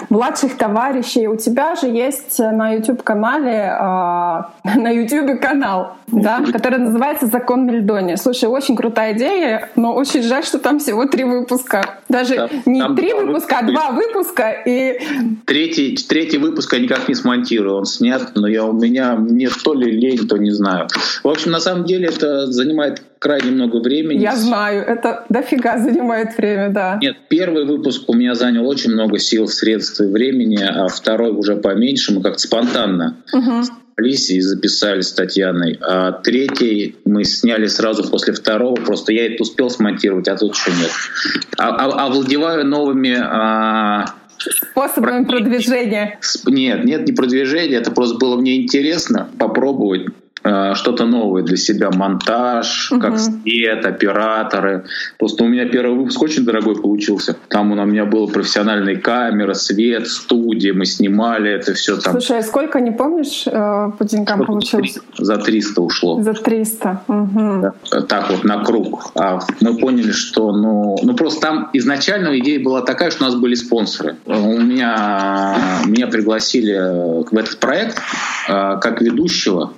младших 0.09 0.57
товарищей. 0.57 1.29
У 1.29 1.37
тебя 1.37 1.77
же 1.77 1.87
есть 1.87 2.39
на 2.39 2.73
YouTube-канале, 2.73 3.77
на 4.77 4.91
YouTube 4.91 5.41
канал, 5.41 5.97
да, 6.07 6.41
который 6.53 6.79
называется 6.79 7.27
«Закон 7.27 7.67
Мельдони». 7.67 8.17
Слушай, 8.17 8.49
очень 8.49 8.77
крутая 8.77 9.13
идея, 9.15 9.69
но 9.77 9.95
очень 9.95 10.23
жаль, 10.23 10.45
что 10.45 10.59
там 10.59 10.79
всего 10.79 11.05
три 11.05 11.25
выпуска. 11.25 12.00
Даже 12.11 12.35
там, 12.35 12.51
не 12.67 12.81
там 12.81 12.97
три 12.97 13.13
выпуска, 13.15 13.59
а 13.59 13.63
два 13.63 13.93
выпуска. 13.93 14.51
И... 14.67 15.01
Третий, 15.47 15.97
третий 15.97 16.39
выпуск 16.39 16.73
я 16.73 16.81
никак 16.81 17.09
не 17.09 17.15
смонтирую, 17.15 17.77
он 17.77 17.87
снят, 17.87 18.33
но 18.35 18.49
я, 18.49 18.65
у 18.65 18.73
меня 18.73 19.15
мне 19.15 19.49
то 19.49 19.75
ли 19.75 19.91
лень, 19.91 20.27
то 20.27 20.37
не 20.37 20.51
знаю. 20.51 20.89
В 21.23 21.29
общем, 21.29 21.53
на 21.53 21.61
самом 21.61 21.85
деле 21.85 22.09
это 22.09 22.47
занимает 22.51 23.03
крайне 23.21 23.51
много 23.53 23.77
времени. 23.77 24.19
Я 24.19 24.35
знаю, 24.35 24.83
это 24.83 25.25
дофига 25.29 25.79
занимает 25.79 26.37
время, 26.37 26.71
да. 26.71 26.99
Нет, 27.01 27.17
первый 27.29 27.67
выпуск 27.67 28.09
у 28.09 28.15
меня 28.15 28.35
занял 28.35 28.67
очень 28.67 28.91
много 28.91 29.19
сил, 29.19 29.47
средств 29.47 30.01
и 30.01 30.05
времени, 30.05 30.59
а 30.61 30.89
второй 30.89 31.31
уже 31.31 31.55
поменьше, 31.55 32.13
мы 32.13 32.23
как-то 32.23 32.41
спонтанно 32.41 33.17
угу 33.33 33.63
и 34.03 34.41
записали 34.41 35.03
с 35.03 35.13
Татьяной. 35.13 35.79
А 35.83 36.13
третий 36.13 36.97
мы 37.05 37.25
сняли 37.25 37.67
сразу 37.67 38.09
после 38.09 38.33
второго, 38.33 38.75
просто 38.77 39.13
я 39.13 39.27
это 39.27 39.43
успел 39.43 39.69
смонтировать, 39.69 40.27
а 40.29 40.37
тут 40.37 40.55
еще 40.55 40.71
нет. 40.71 40.91
А, 41.59 41.69
а, 41.69 42.07
овладеваю 42.07 42.65
новыми 42.65 43.15
а, 43.21 44.07
способами 44.39 45.25
продвижения. 45.25 46.19
Нет, 46.47 46.85
нет, 46.85 47.07
не 47.07 47.13
продвижения, 47.13 47.77
это 47.77 47.91
просто 47.91 48.17
было 48.17 48.37
мне 48.37 48.63
интересно 48.63 49.29
попробовать 49.39 50.07
что-то 50.43 51.07
новое 51.07 51.43
для 51.43 51.57
себя, 51.57 51.91
монтаж, 51.91 52.93
угу. 52.93 53.01
как 53.01 53.19
свет, 53.19 53.85
операторы. 53.85 54.85
Просто 55.19 55.45
у 55.45 55.49
меня 55.49 55.67
первый 55.67 55.99
выпуск 55.99 56.23
очень 56.23 56.45
дорогой 56.45 56.81
получился. 56.81 57.37
Там 57.49 57.73
у 57.73 57.85
меня 57.85 58.05
была 58.05 58.27
профессиональная 58.27 58.97
камера, 58.97 59.55
свет, 59.55 60.07
студия, 60.07 60.73
мы 60.73 60.87
снимали 60.87 61.51
это 61.51 61.75
все 61.75 61.97
там. 61.97 62.13
Слушай, 62.13 62.39
а 62.39 62.43
сколько, 62.43 62.81
не 62.81 62.91
помнишь, 62.91 63.47
э, 63.47 63.91
по 63.99 64.05
деньгам 64.05 64.45
получилось? 64.45 64.99
За 65.19 65.37
300 65.37 65.81
ушло. 65.81 66.23
За 66.23 66.33
300. 66.33 67.03
Угу. 67.09 68.03
Так 68.09 68.31
вот, 68.31 68.45
на 68.45 68.65
круг. 68.65 69.13
А 69.15 69.41
мы 69.61 69.77
поняли, 69.77 70.13
что 70.13 70.53
ну, 70.53 70.97
ну 71.03 71.15
просто 71.15 71.41
там 71.41 71.71
изначально 71.73 72.39
идея 72.39 72.63
была 72.63 72.83
такая, 72.83 73.11
что 73.11 73.25
у 73.25 73.27
нас 73.27 73.37
были 73.37 73.55
спонсоры. 73.55 74.17
У 74.27 74.61
меня, 74.61 75.57
меня 75.87 76.07
пригласили 76.07 77.25
в 77.31 77.37
этот 77.37 77.59
проект 77.59 77.99
э, 77.99 78.01
как 78.81 79.01
ведущего 79.01 79.73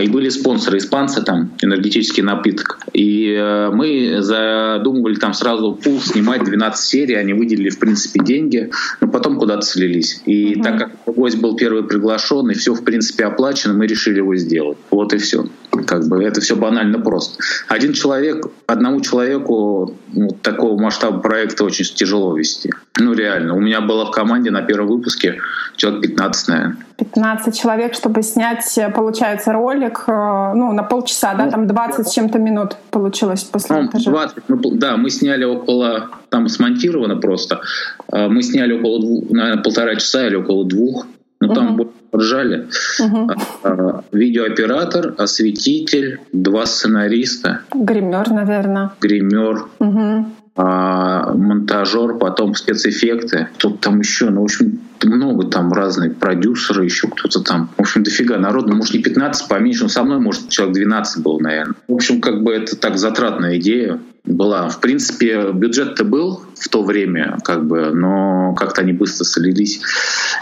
и 0.00 0.08
были 0.08 0.28
спонсоры, 0.28 0.78
испанцы 0.78 1.22
там, 1.22 1.52
энергетический 1.60 2.22
напиток. 2.22 2.78
И 2.92 3.32
э, 3.32 3.70
мы 3.70 4.18
задумывали 4.20 5.16
там 5.16 5.34
сразу 5.34 5.74
пул 5.74 6.00
снимать 6.00 6.44
12 6.44 6.86
серий, 6.86 7.14
они 7.14 7.32
выделили, 7.32 7.70
в 7.70 7.78
принципе, 7.78 8.20
деньги, 8.22 8.70
но 9.00 9.08
потом 9.08 9.38
куда-то 9.38 9.62
слились. 9.62 10.22
И 10.26 10.54
угу. 10.54 10.62
так 10.62 10.78
как 10.78 11.14
гость 11.14 11.40
был 11.40 11.56
первый 11.56 11.84
приглашенный, 11.84 12.54
все, 12.54 12.74
в 12.74 12.84
принципе, 12.84 13.24
оплачено, 13.24 13.74
мы 13.74 13.86
решили 13.86 14.18
его 14.18 14.34
сделать. 14.36 14.78
Вот 14.90 15.12
и 15.12 15.18
все. 15.18 15.46
Как 15.86 16.06
бы 16.06 16.22
это 16.22 16.40
все 16.40 16.56
банально 16.56 16.98
просто. 16.98 17.42
Один 17.68 17.92
человек, 17.92 18.46
одному 18.66 19.00
человеку 19.00 19.96
ну, 20.12 20.28
такого 20.42 20.80
масштаба 20.80 21.20
проекта 21.20 21.64
очень 21.64 21.84
тяжело 21.84 22.36
вести. 22.36 22.70
Ну, 22.98 23.12
реально. 23.12 23.54
У 23.54 23.60
меня 23.60 23.80
было 23.80 24.06
в 24.06 24.10
команде 24.12 24.50
на 24.50 24.62
первом 24.62 24.88
выпуске 24.88 25.40
человек 25.76 26.02
15, 26.02 26.48
наверное. 26.48 26.76
15 26.98 27.58
человек, 27.58 27.94
чтобы 27.94 28.13
снять, 28.22 28.78
получается, 28.94 29.52
ролик, 29.52 30.04
э, 30.06 30.52
ну, 30.54 30.72
на 30.72 30.82
полчаса, 30.82 31.34
да, 31.34 31.44
ну, 31.46 31.50
там 31.50 31.66
20 31.66 32.06
с 32.08 32.12
чем-то 32.12 32.38
минут 32.38 32.76
получилось 32.90 33.44
после 33.44 33.76
ну, 33.76 33.82
монтажа. 33.82 34.10
20, 34.10 34.36
ну, 34.48 34.58
да, 34.72 34.96
мы 34.96 35.10
сняли 35.10 35.44
около, 35.44 36.10
там 36.28 36.48
смонтировано 36.48 37.16
просто, 37.16 37.60
э, 38.12 38.28
мы 38.28 38.42
сняли 38.42 38.72
около, 38.72 39.00
двух, 39.00 39.30
наверное, 39.30 39.62
полтора 39.62 39.94
часа 39.96 40.26
или 40.26 40.36
около 40.36 40.64
двух, 40.64 41.06
ну, 41.40 41.48
угу. 41.48 41.54
там 41.54 41.80
ржали. 42.14 42.68
Угу. 43.00 44.04
Видеооператор, 44.12 45.14
осветитель, 45.18 46.20
два 46.32 46.64
сценариста. 46.66 47.60
Гример, 47.74 48.30
наверное. 48.30 48.92
Гример. 49.00 49.66
Угу 49.78 50.26
а, 50.26 50.43
монтажер, 50.56 52.14
потом 52.18 52.54
спецэффекты. 52.54 53.48
Тут 53.58 53.80
там 53.80 54.00
еще, 54.00 54.30
ну, 54.30 54.42
в 54.42 54.44
общем, 54.44 54.80
много 55.02 55.48
там 55.48 55.72
разных 55.72 56.16
продюсеры, 56.16 56.84
еще 56.84 57.08
кто-то 57.08 57.40
там. 57.40 57.70
В 57.76 57.80
общем, 57.80 58.02
дофига 58.04 58.38
народу, 58.38 58.68
ну, 58.68 58.76
может, 58.76 58.94
не 58.94 59.02
15, 59.02 59.48
поменьше, 59.48 59.82
но 59.82 59.88
со 59.88 60.04
мной, 60.04 60.18
может, 60.18 60.48
человек 60.48 60.76
12 60.76 61.22
был, 61.22 61.40
наверное. 61.40 61.74
В 61.88 61.94
общем, 61.94 62.20
как 62.20 62.42
бы 62.42 62.52
это 62.52 62.76
так 62.76 62.98
затратная 62.98 63.58
идея 63.58 63.98
была. 64.24 64.68
В 64.68 64.80
принципе, 64.80 65.52
бюджет-то 65.52 66.04
был 66.04 66.42
в 66.58 66.68
то 66.68 66.82
время, 66.82 67.38
как 67.44 67.66
бы, 67.66 67.90
но 67.90 68.54
как-то 68.54 68.80
они 68.80 68.92
быстро 68.92 69.24
солились, 69.24 69.80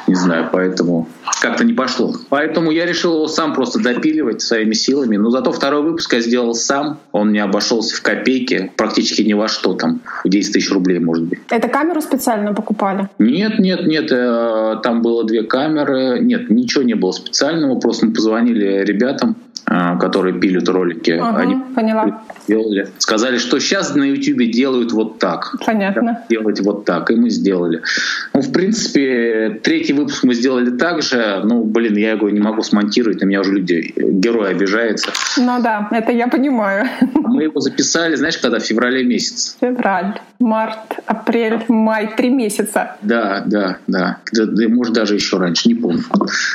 не 0.06 0.14
знаю, 0.14 0.48
поэтому 0.52 1.08
как-то 1.40 1.64
не 1.64 1.72
пошло. 1.72 2.14
Поэтому 2.28 2.70
я 2.70 2.86
решил 2.86 3.14
его 3.14 3.26
сам 3.26 3.54
просто 3.54 3.80
допиливать 3.80 4.40
своими 4.40 4.74
силами. 4.74 5.16
Но 5.16 5.30
зато 5.30 5.50
второй 5.50 5.82
выпуск 5.82 6.12
я 6.12 6.20
сделал 6.20 6.54
сам. 6.54 6.98
Он 7.10 7.32
не 7.32 7.40
обошелся 7.40 7.96
в 7.96 8.02
копейки, 8.02 8.70
практически 8.76 9.22
ни 9.22 9.32
во 9.32 9.48
что 9.48 9.74
там, 9.74 10.00
в 10.24 10.28
10 10.28 10.52
тысяч 10.52 10.70
рублей, 10.70 11.00
может 11.00 11.24
быть. 11.24 11.40
Это 11.50 11.68
камеру 11.68 12.00
специально 12.00 12.54
покупали? 12.54 13.08
Нет, 13.18 13.58
нет, 13.58 13.86
нет. 13.86 14.12
Э, 14.12 14.76
там 14.82 15.02
было 15.02 15.24
две 15.24 15.42
камеры. 15.42 16.20
Нет, 16.20 16.50
ничего 16.50 16.84
не 16.84 16.94
было 16.94 17.10
специального. 17.10 17.78
Просто 17.80 18.06
мы 18.06 18.12
позвонили 18.12 18.84
ребятам, 18.84 19.36
а, 19.64 19.96
которые 19.96 20.38
пилят 20.38 20.68
ролики, 20.68 21.12
ага, 21.12 21.38
они 21.38 21.56
поняла. 21.74 22.22
Делали. 22.46 22.88
Сказали, 22.98 23.38
что 23.38 23.58
сейчас 23.58 23.94
на 23.94 24.04
YouTube 24.04 24.50
делают 24.50 24.92
вот 24.92 25.18
так. 25.18 25.56
Понятно. 25.64 26.24
Делать 26.28 26.60
вот 26.60 26.84
так, 26.84 27.10
и 27.10 27.16
мы 27.16 27.30
сделали. 27.30 27.82
Ну, 28.32 28.40
в 28.40 28.52
принципе, 28.52 29.60
третий 29.62 29.92
выпуск 29.92 30.24
мы 30.24 30.34
сделали 30.34 30.70
так 30.70 31.02
же. 31.02 31.40
Ну, 31.44 31.64
блин, 31.64 31.96
я 31.96 32.12
его 32.12 32.30
не 32.30 32.40
могу 32.40 32.62
смонтировать, 32.62 33.20
на 33.20 33.26
меня 33.26 33.40
уже 33.40 33.52
люди, 33.52 33.92
герой 33.96 34.50
обижается. 34.50 35.12
Ну 35.36 35.62
да, 35.62 35.88
это 35.90 36.12
я 36.12 36.28
понимаю. 36.28 36.88
Мы 37.14 37.44
его 37.44 37.60
записали, 37.60 38.14
знаешь, 38.16 38.38
когда 38.38 38.58
в 38.58 38.62
феврале 38.62 39.04
месяц. 39.04 39.56
Февраль, 39.60 40.20
март, 40.38 40.98
апрель, 41.06 41.64
май, 41.68 42.14
три 42.16 42.30
месяца. 42.30 42.96
Да, 43.02 43.42
да, 43.46 43.78
да. 43.86 44.18
да, 44.32 44.46
да 44.46 44.68
может, 44.68 44.94
даже 44.94 45.14
еще 45.14 45.38
раньше, 45.38 45.68
не 45.68 45.74
помню. 45.74 46.02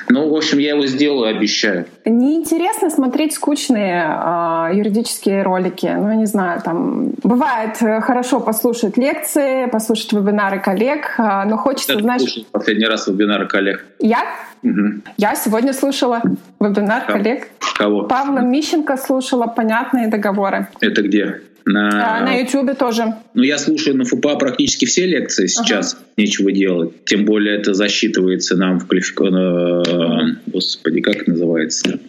Ну, 0.09 0.29
в 0.29 0.35
общем, 0.35 0.59
я 0.59 0.71
его 0.71 0.85
сделаю, 0.85 1.35
обещаю. 1.35 1.85
Неинтересно 2.05 2.89
смотреть 2.89 3.17
смотреть 3.17 3.33
скучные 3.33 4.03
э, 4.03 4.75
юридические 4.75 5.41
ролики. 5.41 5.86
Ну, 5.95 6.09
я 6.09 6.15
не 6.15 6.25
знаю, 6.25 6.61
там 6.61 7.11
бывает 7.23 7.81
э, 7.81 8.01
хорошо 8.01 8.39
послушать 8.39 8.97
лекции, 8.97 9.67
послушать 9.69 10.13
вебинары 10.13 10.59
коллег, 10.59 11.15
э, 11.17 11.43
но 11.45 11.57
хочется, 11.57 11.95
Ты 11.95 12.01
знаешь... 12.01 12.21
Слушал 12.21 12.45
последний 12.51 12.85
раз 12.85 13.07
вебинары 13.07 13.47
коллег? 13.47 13.85
Я? 13.99 14.25
Угу. 14.63 15.01
Я 15.17 15.35
сегодня 15.35 15.73
слушала 15.73 16.21
вебинар 16.59 17.05
Кого? 17.05 17.17
коллег. 17.17 17.47
Кого? 17.77 18.03
Павла 18.03 18.39
Мищенко 18.39 18.97
слушала 18.97 19.47
«Понятные 19.47 20.07
договоры». 20.07 20.67
Это 20.81 21.01
где? 21.01 21.41
На, 21.65 22.19
а, 22.19 22.21
на 22.21 22.33
YouTube 22.39 22.77
тоже. 22.77 23.13
Ну, 23.33 23.43
я 23.43 23.57
слушаю 23.57 23.97
на 23.97 24.05
ФУПА 24.05 24.37
практически 24.37 24.85
все 24.85 25.05
лекции 25.05 25.47
сейчас. 25.47 25.93
Ага. 25.93 26.03
Нечего 26.15 26.51
делать. 26.51 27.03
Тем 27.03 27.25
более 27.25 27.57
это 27.57 27.73
засчитывается 27.73 28.55
нам 28.55 28.79
в 28.79 28.87
квалификации... 28.87 30.37
Господи, 30.45 31.01
как 31.01 31.17
это 31.17 31.31
называется? 31.31 31.99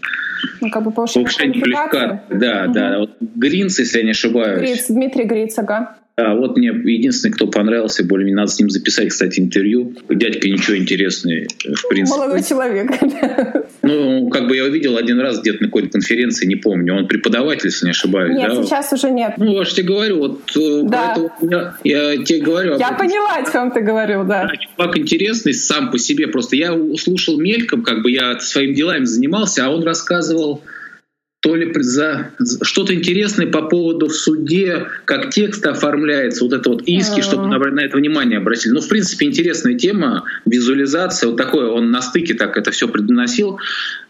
Ну, 0.60 0.70
как 0.70 0.84
бы 0.84 0.90
повышение 0.90 1.60
квалификации. 1.60 2.20
Да, 2.30 2.64
угу. 2.64 2.72
да. 2.72 2.98
Вот 2.98 3.16
Гринц, 3.20 3.78
если 3.78 3.98
я 3.98 4.04
не 4.04 4.10
ошибаюсь. 4.10 4.60
Гриц, 4.60 4.86
Дмитрий 4.88 5.24
Гриц, 5.24 5.58
ага. 5.58 5.96
Да, 6.18 6.34
вот 6.34 6.56
мне 6.56 6.70
единственный, 6.70 7.30
кто 7.30 7.46
понравился, 7.46 8.02
более-менее 8.02 8.38
надо 8.38 8.50
с 8.50 8.58
ним 8.58 8.70
записать, 8.70 9.10
кстати, 9.10 9.38
интервью. 9.38 9.94
Дядька 10.08 10.48
ничего 10.48 10.76
интересный, 10.76 11.46
в 11.64 11.88
принципе. 11.88 12.18
Молодой 12.18 12.42
человек. 12.42 12.90
Ну, 13.80 14.28
как 14.28 14.48
бы 14.48 14.56
я 14.56 14.64
увидел 14.64 14.96
один 14.96 15.20
раз 15.20 15.40
где-то 15.40 15.62
на 15.62 15.68
какой-то 15.68 15.88
конференции, 15.90 16.46
не 16.46 16.56
помню. 16.56 16.94
Он 16.96 17.06
преподаватель, 17.06 17.66
если 17.66 17.86
не 17.86 17.92
ошибаюсь. 17.92 18.36
Нет, 18.36 18.50
да? 18.50 18.62
сейчас 18.62 18.92
уже 18.92 19.10
нет. 19.10 19.34
Ну, 19.38 19.56
я 19.56 19.64
же 19.64 19.72
тебе 19.72 19.86
говорю, 19.86 20.18
вот 20.18 20.56
э, 20.56 20.82
да. 20.84 21.16
я, 21.40 21.74
я 21.84 22.22
тебе 22.22 22.40
говорю. 22.40 22.76
Я 22.76 22.92
поняла, 22.92 23.36
о 23.36 23.50
чем 23.50 23.70
ты 23.70 23.80
говорил, 23.80 24.24
да. 24.24 24.50
Чувак 24.76 24.98
интересный 24.98 25.54
сам 25.54 25.90
по 25.90 25.98
себе. 25.98 26.26
Просто 26.26 26.56
я 26.56 26.76
слушал 26.98 27.40
мельком, 27.40 27.82
как 27.82 28.02
бы 28.02 28.10
я 28.10 28.38
своим 28.40 28.74
делами 28.74 29.04
занимался, 29.04 29.64
а 29.64 29.70
он 29.70 29.84
рассказывал 29.84 30.62
то 31.40 31.54
ли 31.54 31.72
за 31.76 32.30
что-то 32.62 32.94
интересное 32.94 33.46
по 33.46 33.62
поводу 33.62 34.08
в 34.08 34.12
суде, 34.12 34.88
как 35.04 35.30
текст 35.30 35.64
оформляется, 35.66 36.44
вот 36.44 36.52
это 36.52 36.68
вот 36.68 36.82
иски, 36.82 37.20
чтобы 37.20 37.46
на, 37.46 37.80
это 37.80 37.96
внимание 37.96 38.38
обратили. 38.38 38.72
Ну, 38.72 38.80
в 38.80 38.88
принципе, 38.88 39.26
интересная 39.26 39.74
тема, 39.74 40.24
визуализация, 40.46 41.28
вот 41.28 41.36
такое, 41.36 41.68
он 41.68 41.92
на 41.92 42.02
стыке 42.02 42.34
так 42.34 42.56
это 42.56 42.72
все 42.72 42.88
предносил. 42.88 43.58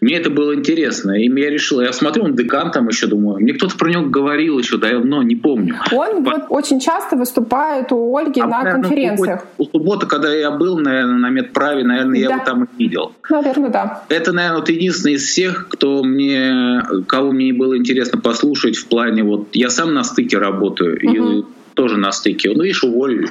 Мне 0.01 0.15
это 0.15 0.31
было 0.31 0.55
интересно, 0.55 1.11
и 1.11 1.29
я 1.29 1.49
решил, 1.51 1.81
я 1.81 1.93
смотрю, 1.93 2.23
он 2.23 2.35
декан 2.35 2.71
там 2.71 2.87
еще, 2.87 3.05
думаю, 3.05 3.39
мне 3.39 3.53
кто-то 3.53 3.77
про 3.77 3.91
него 3.91 4.05
говорил 4.05 4.57
еще 4.57 4.77
давно, 4.77 5.21
не 5.21 5.35
помню. 5.35 5.75
Он 5.91 6.23
по... 6.23 6.31
вот 6.31 6.45
очень 6.49 6.79
часто 6.79 7.15
выступает 7.15 7.91
у 7.91 8.17
Ольги 8.17 8.41
а, 8.41 8.47
на 8.47 8.63
наверное, 8.63 8.81
конференциях. 8.81 9.45
У 9.59 9.65
субботы, 9.65 10.07
когда 10.07 10.33
я 10.33 10.49
был, 10.49 10.79
наверное, 10.79 11.17
на 11.17 11.29
медправе, 11.29 11.83
наверное, 11.83 12.13
да. 12.13 12.19
я 12.19 12.35
его 12.35 12.43
там 12.43 12.63
и 12.63 12.83
видел. 12.83 13.13
Наверное, 13.29 13.69
да. 13.69 14.03
Это, 14.09 14.33
наверное, 14.33 14.59
вот 14.59 14.69
единственный 14.69 15.13
из 15.13 15.23
всех, 15.23 15.67
кто 15.69 16.03
мне, 16.03 16.81
кого 17.07 17.18
мне 17.21 17.53
было 17.53 17.77
интересно 17.77 18.19
послушать 18.19 18.77
в 18.77 18.87
плане 18.87 19.23
вот 19.23 19.49
я 19.53 19.69
сам 19.69 19.93
на 19.93 20.03
стыке 20.03 20.37
работаю 20.37 20.97
угу. 20.97 21.13
и 21.13 21.43
тоже 21.79 21.95
на 21.95 22.11
стыке. 22.11 22.51
Ну, 22.53 22.63
видишь, 22.63 22.83
уволили. 22.83 23.29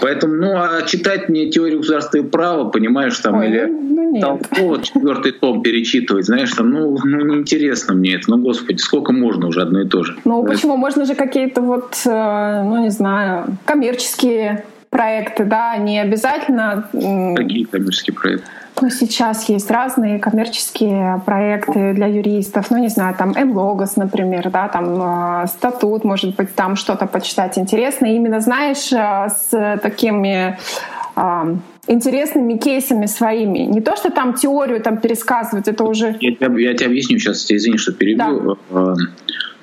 Поэтому, 0.00 0.34
ну, 0.36 0.56
а 0.56 0.80
читать 0.82 1.28
мне 1.28 1.50
теорию 1.50 1.80
государства 1.80 2.16
и 2.16 2.22
права, 2.22 2.70
понимаешь, 2.70 3.18
там, 3.18 3.34
Ой, 3.34 3.48
или 3.48 3.66
ну, 3.66 4.18
там 4.18 4.40
вот 4.60 4.84
четвертый 4.84 5.32
том 5.32 5.62
перечитывать, 5.62 6.24
знаешь, 6.24 6.50
там, 6.52 6.70
ну, 6.70 6.98
ну, 7.04 7.24
неинтересно 7.26 7.92
мне 7.92 8.14
это. 8.14 8.30
Ну, 8.30 8.38
господи, 8.38 8.78
сколько 8.78 9.12
можно 9.12 9.46
уже 9.46 9.60
одно 9.60 9.82
и 9.82 9.86
то 9.86 10.04
же. 10.04 10.14
Ну, 10.24 10.40
Поэтому... 10.40 10.46
почему? 10.46 10.76
Можно 10.78 11.04
же 11.04 11.14
какие-то 11.14 11.60
вот, 11.60 12.00
э, 12.06 12.62
ну, 12.64 12.82
не 12.82 12.90
знаю, 12.90 13.58
коммерческие 13.66 14.64
проекты, 14.88 15.44
да, 15.44 15.76
не 15.76 16.00
обязательно... 16.00 16.88
Какие 17.36 17.64
коммерческие 17.64 18.14
проекты? 18.14 18.46
Ну, 18.82 18.90
сейчас 18.90 19.48
есть 19.48 19.70
разные 19.70 20.18
коммерческие 20.18 21.22
проекты 21.24 21.92
для 21.94 22.08
юристов. 22.08 22.68
Ну, 22.70 22.78
не 22.78 22.88
знаю, 22.88 23.14
там 23.16 23.30
МЛОГОС, 23.30 23.94
например, 23.94 24.50
да, 24.50 24.66
там 24.66 25.44
э, 25.44 25.46
статут, 25.46 26.02
может 26.02 26.34
быть, 26.34 26.52
там 26.56 26.74
что-то 26.74 27.06
почитать 27.06 27.58
интересное. 27.58 28.16
Именно, 28.16 28.40
знаешь, 28.40 28.92
э, 28.92 29.28
с 29.28 29.78
такими 29.80 30.58
э, 31.14 31.56
интересными 31.86 32.56
кейсами 32.56 33.06
своими. 33.06 33.60
Не 33.60 33.80
то, 33.80 33.94
что 33.94 34.10
там 34.10 34.34
теорию 34.34 34.80
там 34.80 34.96
пересказывать, 34.96 35.68
это 35.68 35.84
уже... 35.84 36.16
Я, 36.20 36.32
я, 36.40 36.58
я 36.58 36.74
тебе 36.74 36.86
объясню 36.86 37.20
сейчас, 37.20 37.48
извини, 37.52 37.78
что 37.78 37.92
перебью. 37.92 38.58
Да. 38.68 38.94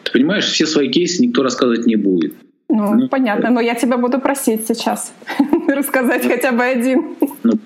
Ты 0.03 0.11
понимаешь, 0.13 0.45
все 0.45 0.65
свои 0.65 0.89
кейсы 0.89 1.21
никто 1.21 1.43
рассказывать 1.43 1.85
не 1.85 1.97
будет. 1.97 2.35
Ну, 2.69 2.93
ну 2.93 3.09
понятно, 3.09 3.49
но 3.49 3.59
я 3.59 3.75
тебя 3.75 3.97
буду 3.97 4.19
просить 4.19 4.65
сейчас 4.65 5.11
рассказать 5.67 6.25
хотя 6.25 6.53
бы 6.53 6.63
один. 6.63 7.15
Ну, 7.43 7.59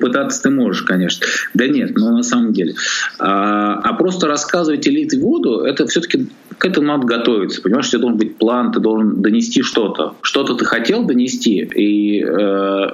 попытаться 0.00 0.42
ты 0.42 0.50
можешь, 0.50 0.82
конечно. 0.82 1.26
Да 1.54 1.66
нет, 1.66 1.96
но 1.96 2.10
на 2.10 2.22
самом 2.22 2.52
деле. 2.52 2.74
А, 3.18 3.74
а 3.74 3.92
просто 3.94 4.26
рассказывать 4.26 4.86
или 4.86 5.00
лить 5.00 5.14
воду, 5.14 5.60
это 5.60 5.86
все-таки 5.86 6.28
к 6.58 6.64
этому 6.64 6.86
надо 6.88 7.06
готовиться. 7.06 7.62
Понимаешь, 7.62 7.86
у 7.86 7.90
тебя 7.90 8.00
должен 8.00 8.18
быть 8.18 8.36
план, 8.36 8.72
ты 8.72 8.80
должен 8.80 9.22
донести 9.22 9.62
что-то. 9.62 10.14
Что-то 10.22 10.54
ты 10.54 10.64
хотел 10.64 11.04
донести, 11.04 11.68
и 11.74 12.22
э, 12.22 12.88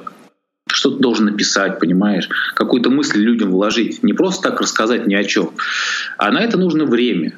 что 0.69 0.91
ты 0.91 0.99
должен 1.01 1.27
написать, 1.27 1.79
понимаешь? 1.79 2.29
Какую-то 2.55 2.91
мысль 2.91 3.21
людям 3.21 3.51
вложить. 3.51 4.03
Не 4.03 4.13
просто 4.13 4.51
так 4.51 4.61
рассказать 4.61 5.07
ни 5.07 5.15
о 5.15 5.25
чем. 5.25 5.51
А 6.19 6.31
на 6.31 6.41
это 6.41 6.59
нужно 6.59 6.85
время. 6.85 7.35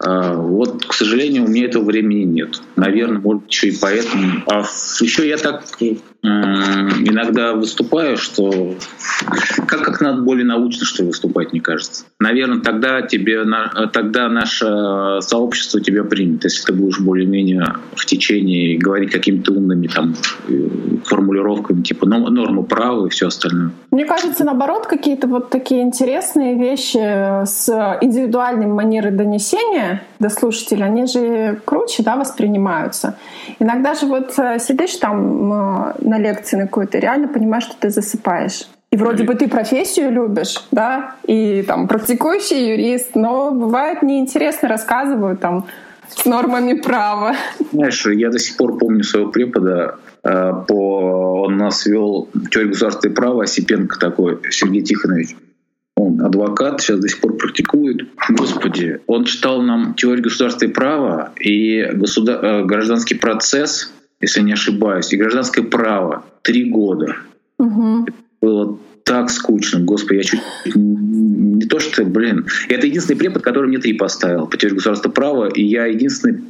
А, 0.00 0.34
вот, 0.34 0.84
к 0.84 0.92
сожалению, 0.92 1.44
у 1.44 1.48
меня 1.48 1.66
этого 1.66 1.84
времени 1.84 2.24
нет. 2.24 2.60
Наверное, 2.76 3.20
может, 3.20 3.48
еще 3.48 3.68
и 3.68 3.78
поэтому. 3.80 4.42
А 4.46 4.60
еще 5.00 5.28
я 5.28 5.36
так 5.36 5.64
иногда 6.22 7.52
выступаю, 7.52 8.16
что 8.16 8.74
как, 9.66 9.82
как 9.82 10.00
надо 10.00 10.22
более 10.22 10.46
научно, 10.46 10.86
что 10.86 11.04
выступать, 11.04 11.52
мне 11.52 11.60
кажется. 11.60 12.06
Наверное, 12.18 12.60
тогда 12.60 13.02
тебе, 13.02 13.44
тогда 13.92 14.30
наше 14.30 14.64
сообщество 15.20 15.82
тебя 15.82 16.02
примет, 16.02 16.44
если 16.44 16.64
ты 16.64 16.72
будешь 16.72 16.98
более-менее 16.98 17.74
в 17.94 18.06
течение 18.06 18.78
говорить 18.78 19.10
какими-то 19.10 19.52
умными 19.52 19.86
там 19.86 20.14
формулировками, 21.04 21.82
типа 21.82 22.06
нормы 22.06 22.64
права 22.64 23.06
и 23.06 23.10
все 23.10 23.26
остальное. 23.26 23.72
Мне 23.90 24.06
кажется, 24.06 24.44
наоборот, 24.44 24.86
какие-то 24.86 25.26
вот 25.26 25.50
такие 25.50 25.82
интересные 25.82 26.58
вещи 26.58 27.44
с 27.44 27.68
индивидуальной 28.00 28.66
манерой 28.66 29.12
донесения 29.12 29.83
до 30.18 30.28
слушателя, 30.28 30.84
они 30.84 31.06
же 31.06 31.60
круче, 31.64 32.02
да, 32.02 32.16
воспринимаются. 32.16 33.16
Иногда 33.58 33.94
же 33.94 34.06
вот 34.06 34.38
э, 34.38 34.58
сидишь 34.58 34.96
там 34.96 35.52
э, 35.52 35.94
на 36.00 36.18
лекции 36.18 36.56
на 36.56 36.62
какой-то, 36.62 36.98
реально 36.98 37.28
понимаешь, 37.28 37.64
что 37.64 37.76
ты 37.78 37.90
засыпаешь. 37.90 38.68
И 38.90 38.96
вроде 38.96 39.24
бы 39.24 39.34
ты 39.34 39.48
профессию 39.48 40.12
любишь, 40.12 40.64
да, 40.70 41.16
и 41.26 41.64
там 41.66 41.88
практикующий 41.88 42.70
юрист, 42.70 43.16
но 43.16 43.50
бывает 43.50 44.02
неинтересно 44.02 44.68
рассказывают 44.68 45.40
там 45.40 45.66
с 46.08 46.24
нормами 46.24 46.74
права. 46.74 47.34
Знаешь, 47.72 48.06
я 48.06 48.30
до 48.30 48.38
сих 48.38 48.56
пор 48.56 48.78
помню 48.78 49.02
своего 49.02 49.30
препода, 49.30 49.96
э, 50.22 50.52
по... 50.68 51.42
он 51.44 51.56
нас 51.56 51.86
вел 51.86 52.28
теорию 52.50 52.70
государственного 52.70 53.16
права, 53.16 53.42
Осипенко 53.42 53.98
такой, 53.98 54.38
Сергей 54.50 54.82
Тихонович. 54.82 55.36
Он 56.04 56.20
адвокат, 56.20 56.82
сейчас 56.82 57.00
до 57.00 57.08
сих 57.08 57.20
пор 57.20 57.38
практикует. 57.38 58.06
Господи, 58.28 59.00
он 59.06 59.24
читал 59.24 59.62
нам 59.62 59.94
теорию 59.94 60.24
государственного 60.24 60.74
права 60.74 61.32
и 61.40 61.82
государ... 61.94 62.44
Э, 62.44 62.64
гражданский 62.64 63.14
процесс, 63.14 63.90
если 64.20 64.42
не 64.42 64.52
ошибаюсь, 64.52 65.12
и 65.12 65.16
гражданское 65.16 65.62
право. 65.62 66.26
Три 66.42 66.68
года. 66.70 67.16
Угу. 67.58 68.06
Было 68.42 68.78
так 69.04 69.30
скучно, 69.30 69.80
господи, 69.80 70.18
я 70.18 70.22
чуть 70.24 70.40
не 70.74 71.64
то 71.66 71.78
что, 71.78 72.04
блин, 72.04 72.46
это 72.68 72.86
единственный 72.86 73.16
препод, 73.16 73.42
который 73.42 73.68
мне 73.68 73.78
три 73.78 73.94
поставил 73.94 74.46
по 74.46 74.58
теории 74.58 74.74
государственного 74.74 75.14
права, 75.14 75.48
и 75.48 75.62
я 75.62 75.86
единственный, 75.86 76.42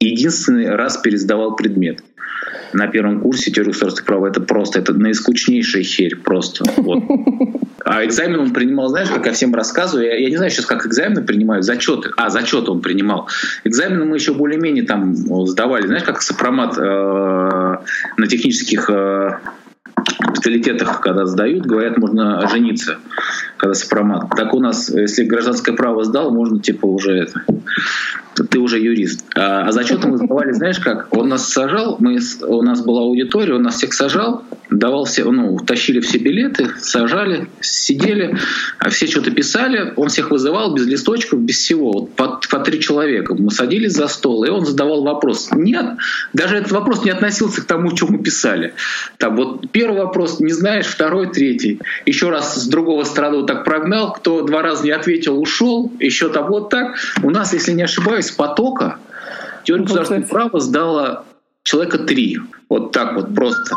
единственный 0.00 0.70
раз 0.70 0.98
пересдавал 0.98 1.56
предмет 1.56 2.04
на 2.72 2.86
первом 2.86 3.20
курсе 3.20 3.50
теории 3.50 3.70
государственного 3.70 4.06
права. 4.06 4.28
Это 4.28 4.40
просто, 4.40 4.78
это 4.78 4.92
наискучнейшая 4.94 5.82
херь 5.82 6.16
просто. 6.16 6.64
Вот. 6.76 7.02
А 7.84 8.04
экзамен 8.04 8.38
он 8.38 8.52
принимал, 8.52 8.88
знаешь, 8.88 9.08
как 9.08 9.26
я 9.26 9.32
всем 9.32 9.54
рассказываю, 9.54 10.06
я, 10.06 10.16
я 10.16 10.28
не 10.28 10.36
знаю 10.36 10.50
сейчас, 10.50 10.66
как 10.66 10.86
экзамены 10.86 11.22
принимают, 11.22 11.64
зачеты. 11.64 12.10
А, 12.16 12.28
зачеты 12.28 12.70
он 12.70 12.82
принимал. 12.82 13.28
Экзамены 13.64 14.04
мы 14.04 14.16
еще 14.16 14.34
более-менее 14.34 14.84
там 14.84 15.16
сдавали, 15.46 15.86
знаешь, 15.86 16.04
как 16.04 16.22
сопромат 16.22 16.76
э, 16.78 16.80
на 16.82 18.26
технических 18.26 18.90
э, 18.90 19.38
специалитетах, 20.34 21.00
когда 21.00 21.26
сдают, 21.26 21.66
говорят, 21.66 21.96
можно 21.96 22.46
жениться, 22.48 22.98
когда 23.56 23.74
сопромат. 23.74 24.30
Так 24.36 24.54
у 24.54 24.60
нас, 24.60 24.90
если 24.90 25.24
гражданское 25.24 25.72
право 25.72 26.04
сдал, 26.04 26.30
можно 26.30 26.60
типа 26.60 26.86
уже 26.86 27.12
это, 27.12 27.42
ты 28.44 28.58
уже 28.58 28.78
юрист. 28.78 29.24
А, 29.34 29.66
а 29.66 29.72
зачеты 29.72 30.08
мы 30.08 30.18
сдавали, 30.18 30.52
знаешь 30.52 30.78
как? 30.78 31.08
Он 31.10 31.28
нас 31.28 31.48
сажал, 31.52 31.96
мы, 31.98 32.18
у 32.46 32.62
нас 32.62 32.82
была 32.82 33.02
аудитория, 33.02 33.54
он 33.54 33.62
нас 33.62 33.76
всех 33.76 33.92
сажал, 33.94 34.44
давал 34.70 35.04
все, 35.04 35.24
ну, 35.24 35.58
тащили 35.58 36.00
все 36.00 36.18
билеты, 36.18 36.70
сажали, 36.78 37.48
сидели, 37.60 38.36
а 38.78 38.90
все 38.90 39.06
что-то 39.06 39.30
писали, 39.30 39.92
он 39.96 40.08
всех 40.08 40.30
вызывал 40.30 40.74
без 40.74 40.86
листочков, 40.86 41.40
без 41.40 41.56
всего, 41.56 41.92
вот 41.92 42.14
по, 42.14 42.40
по 42.48 42.58
три 42.60 42.80
человека. 42.80 43.34
Мы 43.34 43.50
садились 43.50 43.92
за 43.92 44.08
стол, 44.08 44.44
и 44.44 44.50
он 44.50 44.64
задавал 44.64 45.02
вопрос. 45.02 45.50
Нет, 45.52 45.96
даже 46.32 46.56
этот 46.56 46.72
вопрос 46.72 47.04
не 47.04 47.10
относился 47.10 47.62
к 47.62 47.64
тому, 47.64 47.94
что 47.96 48.06
мы 48.06 48.18
писали. 48.18 48.74
Там 49.18 49.36
вот 49.36 49.70
первый 49.70 49.98
вопрос 49.98 50.40
не 50.40 50.52
знаешь, 50.52 50.86
второй, 50.86 51.30
третий. 51.30 51.80
Еще 52.06 52.30
раз 52.30 52.56
с 52.56 52.66
другого 52.66 53.04
стороны 53.04 53.38
вот 53.38 53.46
так 53.46 53.64
прогнал, 53.64 54.12
кто 54.12 54.42
два 54.42 54.62
раза 54.62 54.84
не 54.84 54.90
ответил, 54.90 55.40
ушел, 55.40 55.92
еще 55.98 56.28
там 56.28 56.48
вот 56.48 56.70
так. 56.70 56.96
У 57.22 57.30
нас, 57.30 57.52
если 57.52 57.72
не 57.72 57.82
ошибаюсь, 57.82 58.29
потока 58.36 58.98
теория 59.64 59.82
государственного 59.82 60.26
права 60.26 60.60
сдала 60.60 61.24
человека 61.62 61.98
три. 61.98 62.38
Вот 62.68 62.92
так 62.92 63.14
вот 63.14 63.34
просто. 63.34 63.74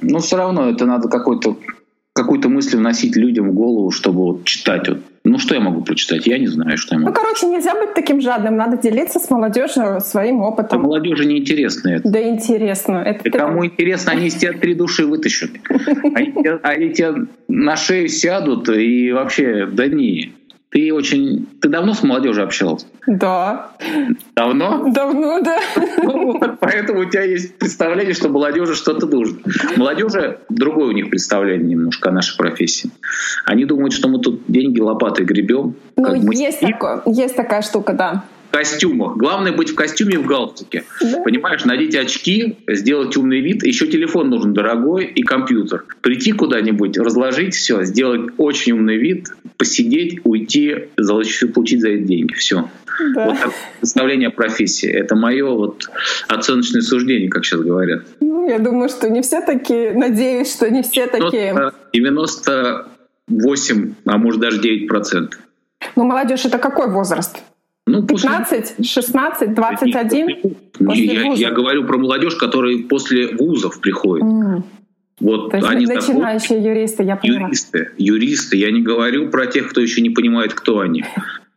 Но 0.00 0.18
все 0.18 0.36
равно 0.36 0.70
это 0.70 0.86
надо 0.86 1.08
какой-то 1.08 1.56
какую-то 2.14 2.48
мысль 2.48 2.76
вносить 2.76 3.16
людям 3.16 3.50
в 3.50 3.54
голову, 3.54 3.90
чтобы 3.90 4.20
вот 4.20 4.44
читать. 4.44 4.88
Вот. 4.88 4.98
Ну, 5.24 5.38
что 5.38 5.54
я 5.54 5.60
могу 5.60 5.82
прочитать? 5.82 6.26
Я 6.26 6.36
не 6.38 6.48
знаю, 6.48 6.76
что 6.76 6.94
я 6.94 7.00
могу. 7.00 7.10
Ну, 7.10 7.14
короче, 7.14 7.46
нельзя 7.46 7.74
быть 7.74 7.94
таким 7.94 8.20
жадным. 8.20 8.56
Надо 8.56 8.76
делиться 8.76 9.18
с 9.18 9.30
молодежью 9.30 10.00
своим 10.00 10.40
опытом. 10.40 10.80
А 10.80 10.82
молодежи 10.82 11.24
не 11.24 11.38
интересно 11.38 11.88
это. 11.90 12.08
Да 12.10 12.20
интересно. 12.20 12.96
Это 12.98 13.28
и 13.28 13.30
ты... 13.30 13.38
кому 13.38 13.64
интересно, 13.64 14.12
они 14.12 14.26
из 14.26 14.34
тебя 14.34 14.52
три 14.52 14.74
души 14.74 15.06
вытащат. 15.06 15.50
Они 16.62 16.90
тебе 16.90 17.26
на 17.48 17.76
шею 17.76 18.08
сядут 18.08 18.68
и 18.68 19.12
вообще, 19.12 19.66
да 19.66 19.86
не. 19.86 20.34
Ты 20.72 20.90
очень... 20.90 21.46
Ты 21.60 21.68
давно 21.68 21.92
с 21.92 22.02
молодежью 22.02 22.44
общался? 22.44 22.86
Да. 23.06 23.72
Давно? 24.34 24.90
Давно, 24.90 25.40
да. 25.40 25.58
Ну, 26.02 26.32
вот, 26.32 26.58
поэтому 26.60 27.00
у 27.00 27.04
тебя 27.04 27.24
есть 27.24 27.58
представление, 27.58 28.14
что 28.14 28.30
молодежи 28.30 28.74
что-то 28.74 29.06
нужно. 29.06 29.38
Молодежи 29.76 30.38
другое 30.48 30.88
у 30.88 30.92
них 30.92 31.10
представление 31.10 31.68
немножко 31.68 32.08
о 32.08 32.12
нашей 32.12 32.38
профессии. 32.38 32.90
Они 33.44 33.66
думают, 33.66 33.92
что 33.92 34.08
мы 34.08 34.18
тут 34.18 34.44
деньги 34.48 34.80
лопатой 34.80 35.26
гребем. 35.26 35.74
Ну, 35.96 36.32
есть, 36.32 36.60
такое, 36.60 37.02
есть 37.04 37.36
такая 37.36 37.60
штука, 37.60 37.92
да 37.92 38.24
костюмах. 38.52 39.16
Главное 39.16 39.50
быть 39.52 39.70
в 39.70 39.74
костюме 39.74 40.14
и 40.14 40.18
в 40.18 40.26
галстуке. 40.26 40.84
Да. 41.00 41.22
Понимаешь, 41.22 41.64
надеть 41.64 41.96
очки, 41.96 42.58
сделать 42.68 43.16
умный 43.16 43.40
вид. 43.40 43.64
Еще 43.64 43.88
телефон 43.88 44.30
нужен 44.30 44.54
дорогой 44.54 45.06
и 45.06 45.22
компьютер. 45.22 45.84
Прийти 46.00 46.30
куда-нибудь, 46.32 46.96
разложить 46.98 47.54
все, 47.54 47.82
сделать 47.82 48.30
очень 48.38 48.74
умный 48.74 48.98
вид, 48.98 49.26
посидеть, 49.56 50.20
уйти, 50.24 50.90
получить 51.52 51.80
за 51.80 51.88
это 51.88 52.04
деньги. 52.04 52.34
Все. 52.34 52.68
Да. 53.14 53.24
Вот 53.24 53.38
представление 53.80 54.28
о 54.28 54.30
профессии. 54.30 54.88
Это 54.88 55.16
мое 55.16 55.48
вот 55.48 55.88
оценочное 56.28 56.82
суждение, 56.82 57.28
как 57.28 57.44
сейчас 57.44 57.62
говорят. 57.62 58.04
Ну, 58.20 58.48
я 58.48 58.58
думаю, 58.58 58.90
что 58.90 59.08
не 59.08 59.22
все 59.22 59.40
такие, 59.40 59.94
надеюсь, 59.94 60.52
что 60.52 60.70
не 60.70 60.82
все 60.82 61.06
такие. 61.06 61.72
98, 61.92 63.94
а 64.04 64.18
может 64.18 64.40
даже 64.40 64.60
9 64.60 64.88
процентов. 64.88 65.40
Ну, 65.96 66.04
молодежь 66.04 66.44
это 66.44 66.58
какой 66.58 66.90
возраст? 66.90 67.42
Ну, 67.86 68.06
15, 68.06 68.76
после... 68.76 68.84
16, 68.84 69.54
21? 69.54 70.28
Я, 70.78 71.32
я 71.32 71.50
говорю 71.50 71.84
про 71.84 71.98
молодежь, 71.98 72.36
которая 72.36 72.78
после 72.78 73.34
вузов 73.36 73.80
приходит. 73.80 74.24
Mm. 74.24 74.62
Вот 75.20 75.50
То 75.50 75.56
есть 75.56 75.68
они 75.68 75.86
начинающие 75.86 76.58
заходят, 76.58 76.64
юристы, 76.64 77.02
я 77.04 77.16
понимаю. 77.16 77.44
Юристы, 77.44 77.90
юристы. 77.98 78.56
Я 78.56 78.70
не 78.70 78.82
говорю 78.82 79.30
про 79.30 79.46
тех, 79.46 79.68
кто 79.68 79.80
еще 79.80 80.00
не 80.00 80.10
понимает, 80.10 80.54
кто 80.54 80.80
они, 80.80 81.04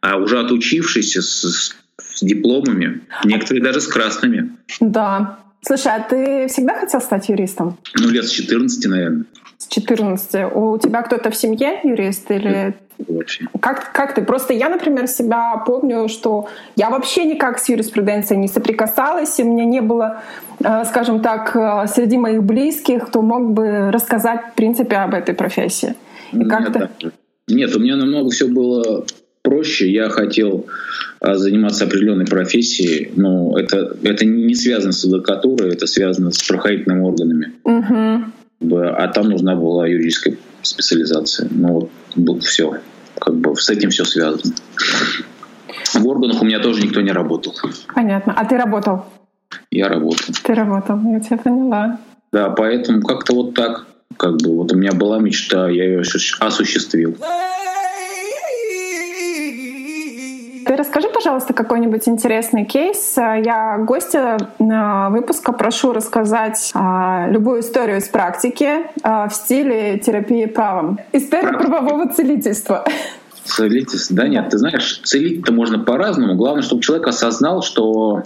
а 0.01 0.17
уже 0.17 0.39
отучившиеся 0.39 1.21
с, 1.21 1.75
с 1.97 2.23
дипломами, 2.23 3.01
некоторые 3.23 3.63
даже 3.63 3.81
с 3.81 3.87
красными. 3.87 4.51
Да. 4.79 5.39
Слушай, 5.61 5.93
а 5.95 5.99
ты 5.99 6.47
всегда 6.47 6.75
хотел 6.75 7.01
стать 7.01 7.27
юристом? 7.29 7.77
Ну, 7.99 8.09
лет 8.09 8.25
с 8.25 8.31
14, 8.31 8.85
наверное. 8.85 9.25
С 9.57 9.67
14. 9.67 10.53
У 10.53 10.77
тебя 10.77 11.01
кто-то 11.01 11.31
в 11.31 11.35
семье 11.35 11.79
юрист 11.83 12.29
или 12.29 12.75
очень. 13.07 13.47
Как, 13.59 13.91
как 13.91 14.15
ты? 14.15 14.23
Просто 14.23 14.53
я, 14.53 14.69
например, 14.69 15.07
себя 15.07 15.61
помню, 15.65 16.07
что 16.07 16.47
я 16.75 16.89
вообще 16.89 17.25
никак 17.25 17.59
с 17.59 17.69
юриспруденцией 17.69 18.39
не 18.39 18.47
соприкасалась, 18.47 19.39
и 19.39 19.43
у 19.43 19.51
меня 19.51 19.65
не 19.65 19.81
было, 19.81 20.21
э, 20.63 20.83
скажем 20.85 21.21
так, 21.21 21.55
э, 21.55 21.87
среди 21.87 22.17
моих 22.17 22.43
близких, 22.43 23.07
кто 23.07 23.21
мог 23.21 23.53
бы 23.53 23.91
рассказать, 23.91 24.41
в 24.51 24.55
принципе, 24.55 24.97
об 24.97 25.13
этой 25.13 25.35
профессии. 25.35 25.95
И 26.31 26.43
как-то... 26.45 26.89
Нет, 27.47 27.75
у 27.75 27.79
меня 27.79 27.95
намного 27.95 28.31
все 28.31 28.47
было 28.47 29.05
проще. 29.43 29.89
Я 29.91 30.09
хотел 30.09 30.65
а, 31.21 31.35
заниматься 31.35 31.85
определенной 31.85 32.25
профессией, 32.25 33.11
но 33.15 33.57
это, 33.57 33.95
это 34.03 34.25
не 34.25 34.55
связано 34.55 34.91
с 34.91 35.05
адвокатурой, 35.05 35.73
это 35.73 35.87
связано 35.87 36.31
с 36.31 36.43
правоохранительными 36.43 37.01
органами. 37.01 37.53
Угу. 37.63 38.31
А 38.61 39.07
там 39.09 39.29
нужна 39.29 39.55
была 39.55 39.87
юридическая 39.87 40.37
специализация. 40.61 41.47
Ну 41.51 41.89
вот 42.15 42.43
все. 42.43 42.77
Как 43.19 43.35
бы 43.35 43.55
с 43.55 43.69
этим 43.69 43.89
все 43.89 44.05
связано. 44.05 44.53
В 45.93 46.07
органах 46.07 46.41
у 46.41 46.45
меня 46.45 46.59
тоже 46.59 46.81
никто 46.81 47.01
не 47.01 47.11
работал. 47.11 47.53
Понятно. 47.93 48.33
А 48.35 48.45
ты 48.45 48.57
работал? 48.57 49.05
Я 49.71 49.87
работал. 49.87 50.33
Ты 50.43 50.53
работал, 50.53 50.99
я 51.11 51.19
тебя 51.19 51.37
поняла. 51.37 51.99
Да, 52.31 52.49
поэтому 52.49 53.01
как-то 53.01 53.33
вот 53.33 53.53
так. 53.53 53.85
Как 54.17 54.37
бы 54.37 54.55
вот 54.55 54.71
у 54.71 54.77
меня 54.77 54.93
была 54.93 55.19
мечта, 55.19 55.69
я 55.69 55.85
ее 55.85 56.01
осуществил. 56.39 57.17
Ты 60.65 60.75
расскажи, 60.75 61.09
пожалуйста, 61.09 61.53
какой-нибудь 61.53 62.07
интересный 62.07 62.65
кейс. 62.65 63.15
Я 63.17 63.77
гостя 63.77 64.37
выпуска 64.57 65.51
прошу 65.51 65.93
рассказать 65.93 66.71
а, 66.73 67.27
любую 67.29 67.61
историю 67.61 67.97
из 67.97 68.07
практики 68.07 68.87
а, 69.03 69.29
в 69.29 69.35
стиле 69.35 69.99
терапии 69.99 70.45
правом. 70.45 70.99
История 71.11 71.53
правового 71.53 72.11
целительства. 72.11 72.83
Целительство? 73.43 74.15
Да 74.15 74.27
нет, 74.27 74.49
ты 74.49 74.57
знаешь, 74.57 75.01
целить-то 75.03 75.53
можно 75.53 75.77
по-разному. 75.77 76.35
Главное, 76.35 76.63
чтобы 76.63 76.81
человек 76.81 77.07
осознал, 77.07 77.61
что 77.61 78.23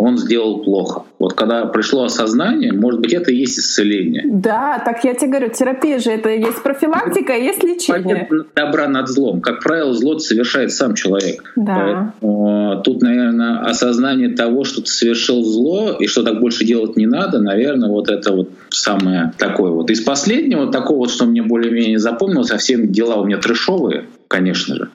он 0.00 0.18
сделал 0.18 0.62
плохо. 0.62 1.04
Вот 1.18 1.34
когда 1.34 1.66
пришло 1.66 2.04
осознание, 2.04 2.72
может 2.72 3.00
быть, 3.00 3.12
это 3.12 3.30
и 3.30 3.36
есть 3.36 3.58
исцеление. 3.58 4.24
Да, 4.26 4.80
так 4.84 5.04
я 5.04 5.14
тебе 5.14 5.28
говорю, 5.32 5.50
терапия 5.50 5.98
же 5.98 6.10
это 6.10 6.30
есть 6.30 6.62
профилактика, 6.62 7.34
есть 7.34 7.62
лечение. 7.62 8.28
Добра 8.56 8.88
над 8.88 9.08
злом. 9.08 9.40
Как 9.40 9.62
правило, 9.62 9.92
зло 9.92 10.18
совершает 10.18 10.72
сам 10.72 10.94
человек. 10.94 11.52
Да. 11.56 12.14
Поэтому, 12.20 12.82
тут, 12.82 13.02
наверное, 13.02 13.60
осознание 13.60 14.30
того, 14.30 14.64
что 14.64 14.80
ты 14.80 14.88
совершил 14.88 15.42
зло 15.44 15.96
и 15.98 16.06
что 16.06 16.22
так 16.22 16.40
больше 16.40 16.64
делать 16.64 16.96
не 16.96 17.06
надо, 17.06 17.40
наверное, 17.40 17.88
вот 17.88 18.08
это 18.08 18.32
вот 18.32 18.50
самое 18.70 19.32
такое 19.36 19.70
вот. 19.70 19.90
Из 19.90 20.00
последнего, 20.00 20.70
такого, 20.72 21.08
что 21.08 21.26
мне 21.26 21.42
более-менее 21.42 21.98
запомнилось, 21.98 22.48
совсем 22.48 22.90
дела 22.90 23.16
у 23.16 23.24
меня 23.24 23.38
трешовые, 23.38 24.06
конечно 24.28 24.74
же. 24.76 24.88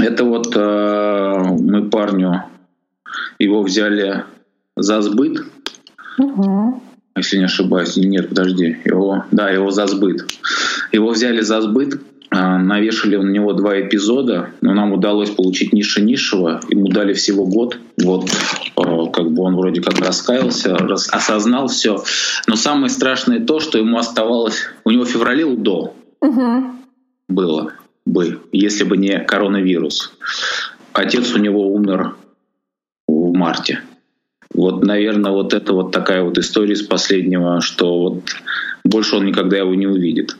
Это 0.00 0.24
вот 0.24 0.52
э, 0.56 1.42
мы 1.60 1.88
парню 1.88 2.44
его 3.38 3.62
взяли 3.62 4.24
за 4.76 5.02
сбыт. 5.02 5.44
Угу. 6.18 6.82
Если 7.16 7.38
не 7.38 7.44
ошибаюсь. 7.44 7.96
Нет, 7.96 8.28
подожди. 8.28 8.76
Его, 8.84 9.24
да, 9.30 9.50
его 9.50 9.70
за 9.70 9.86
сбыт. 9.86 10.24
Его 10.92 11.10
взяли 11.10 11.40
за 11.40 11.60
сбыт, 11.60 12.00
а, 12.30 12.58
навешали 12.58 13.16
на 13.16 13.30
него 13.30 13.52
два 13.52 13.80
эпизода, 13.80 14.50
но 14.60 14.74
нам 14.74 14.92
удалось 14.92 15.30
получить 15.30 15.72
нише 15.72 16.00
низшего, 16.00 16.60
ему 16.68 16.88
дали 16.88 17.12
всего 17.12 17.46
год. 17.46 17.78
Вот, 18.02 18.28
а, 18.76 19.06
как 19.06 19.30
бы 19.30 19.42
он 19.42 19.54
вроде 19.54 19.80
как 19.80 19.98
раскаялся, 20.00 20.76
рас, 20.76 21.08
осознал 21.12 21.68
все. 21.68 22.02
Но 22.48 22.56
самое 22.56 22.88
страшное 22.88 23.38
то, 23.38 23.60
что 23.60 23.78
ему 23.78 23.98
оставалось... 23.98 24.66
У 24.84 24.90
него 24.90 25.04
в 25.04 25.08
феврале 25.08 25.44
УДО 25.44 25.94
угу. 26.20 26.64
было 27.28 27.72
бы, 28.04 28.40
если 28.50 28.82
бы 28.82 28.96
не 28.96 29.20
коронавирус. 29.20 30.12
Отец 30.92 31.32
у 31.34 31.38
него 31.38 31.72
умер 31.72 32.16
марте. 33.44 33.80
Вот, 34.54 34.84
наверное, 34.84 35.32
вот 35.32 35.52
это 35.52 35.74
вот 35.74 35.90
такая 35.90 36.22
вот 36.22 36.38
история 36.38 36.72
из 36.72 36.82
последнего, 36.82 37.60
что 37.60 37.98
вот 38.00 38.22
больше 38.84 39.16
он 39.16 39.26
никогда 39.26 39.58
его 39.58 39.74
не 39.74 39.86
увидит. 39.86 40.36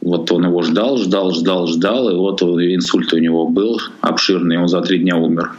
Вот 0.00 0.32
он 0.32 0.46
его 0.46 0.62
ждал, 0.62 0.96
ждал, 0.96 1.32
ждал, 1.32 1.66
ждал, 1.66 2.10
и 2.10 2.14
вот 2.14 2.42
инсульт 2.42 3.12
у 3.12 3.18
него 3.18 3.46
был 3.46 3.78
обширный, 4.00 4.58
он 4.58 4.66
за 4.66 4.80
три 4.80 4.98
дня 4.98 5.16
умер. 5.16 5.52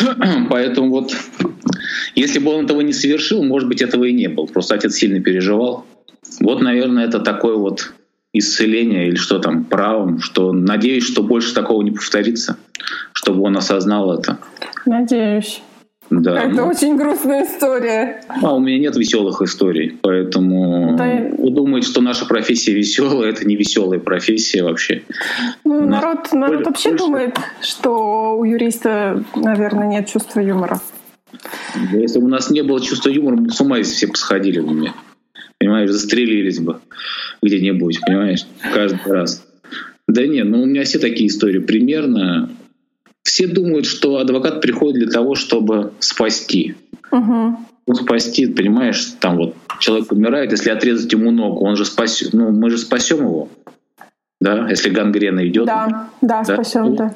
Поэтому 0.48 0.90
вот, 0.90 1.12
если 2.14 2.38
бы 2.38 2.52
он 2.52 2.64
этого 2.64 2.80
не 2.82 2.92
совершил, 2.92 3.42
может 3.42 3.68
быть, 3.68 3.82
этого 3.82 4.04
и 4.04 4.12
не 4.12 4.28
было. 4.28 4.46
Просто 4.46 4.76
отец 4.76 4.94
сильно 4.94 5.20
переживал. 5.20 5.84
Вот, 6.40 6.62
наверное, 6.62 7.04
это 7.04 7.18
такое 7.18 7.56
вот 7.56 7.92
исцеление 8.32 9.08
или 9.08 9.16
что 9.16 9.40
там, 9.40 9.64
правом, 9.64 10.20
что 10.20 10.52
надеюсь, 10.52 11.04
что 11.04 11.24
больше 11.24 11.52
такого 11.52 11.82
не 11.82 11.90
повторится, 11.90 12.56
чтобы 13.12 13.42
он 13.42 13.56
осознал 13.56 14.12
это. 14.12 14.38
Надеюсь. 14.86 15.62
Да, 16.10 16.42
это 16.42 16.56
ну, 16.56 16.66
очень 16.66 16.96
грустная 16.96 17.44
история. 17.44 18.22
А 18.28 18.54
у 18.54 18.58
меня 18.58 18.78
нет 18.78 18.96
веселых 18.96 19.42
историй, 19.42 19.96
поэтому 20.02 20.96
да. 20.96 21.30
вы 21.38 21.50
думаете, 21.50 21.86
что 21.86 22.00
наша 22.00 22.26
профессия 22.26 22.74
веселая, 22.74 23.30
это 23.30 23.46
не 23.46 23.54
веселая 23.54 24.00
профессия 24.00 24.64
вообще. 24.64 25.02
Ну, 25.64 25.86
народ, 25.86 26.32
народ 26.32 26.66
вообще 26.66 26.90
больше... 26.90 27.04
думает, 27.04 27.36
что 27.62 28.36
у 28.36 28.44
юриста, 28.44 29.22
наверное, 29.36 29.86
нет 29.86 30.08
чувства 30.08 30.40
юмора. 30.40 30.80
Да, 31.92 31.98
если 31.98 32.18
бы 32.18 32.26
у 32.26 32.28
нас 32.28 32.50
не 32.50 32.62
было 32.62 32.80
чувства 32.80 33.10
юмора, 33.10 33.36
мы 33.36 33.50
с 33.50 33.60
ума 33.60 33.80
все 33.82 34.08
посходили 34.08 34.58
бы 34.58 34.72
мне. 34.72 34.92
Понимаешь, 35.58 35.90
застрелились 35.90 36.58
бы 36.58 36.80
где-нибудь, 37.40 38.00
понимаешь, 38.00 38.46
каждый 38.74 39.12
раз. 39.12 39.46
Да 40.08 40.26
нет, 40.26 40.48
ну 40.48 40.62
у 40.62 40.66
меня 40.66 40.82
все 40.82 40.98
такие 40.98 41.28
истории 41.28 41.60
примерно 41.60 42.50
все 43.40 43.48
думают, 43.48 43.86
что 43.86 44.18
адвокат 44.18 44.60
приходит 44.60 45.04
для 45.04 45.10
того, 45.10 45.34
чтобы 45.34 45.92
спасти. 45.98 46.74
Угу. 47.10 47.56
Ну, 47.86 47.94
спасти, 47.94 48.46
понимаешь, 48.46 49.14
там 49.18 49.38
вот 49.38 49.54
человек 49.78 50.12
умирает, 50.12 50.52
если 50.52 50.68
отрезать 50.68 51.10
ему 51.10 51.30
ногу, 51.30 51.64
он 51.64 51.74
же 51.74 51.86
спасет, 51.86 52.34
ну 52.34 52.50
мы 52.50 52.68
же 52.68 52.76
спасем 52.76 53.20
его, 53.20 53.48
да, 54.42 54.68
если 54.68 54.90
гангрена 54.90 55.48
идет. 55.48 55.64
Да, 55.64 56.10
да, 56.20 56.42
да? 56.42 56.54
спасем, 56.54 56.94
да. 56.96 57.14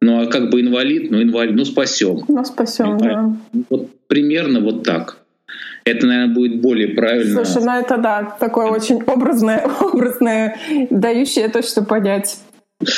Ну 0.00 0.20
а 0.20 0.26
как 0.26 0.50
бы 0.50 0.60
инвалид, 0.60 1.12
ну 1.12 1.22
инвалид, 1.22 1.54
ну 1.54 1.64
спасем. 1.64 2.24
Ну 2.26 2.44
спасем, 2.44 2.98
да. 2.98 3.32
Вот 3.70 3.90
примерно 4.08 4.60
вот 4.60 4.82
так. 4.82 5.18
Это, 5.84 6.06
наверное, 6.06 6.34
будет 6.34 6.60
более 6.60 6.88
правильно. 6.88 7.44
Слушай, 7.44 7.64
ну 7.64 7.72
это 7.78 7.96
да, 7.96 8.36
такое 8.40 8.66
очень 8.66 9.02
образное, 9.04 9.64
образное, 9.80 10.58
дающее 10.90 11.48
точно 11.48 11.84
понять. 11.84 12.38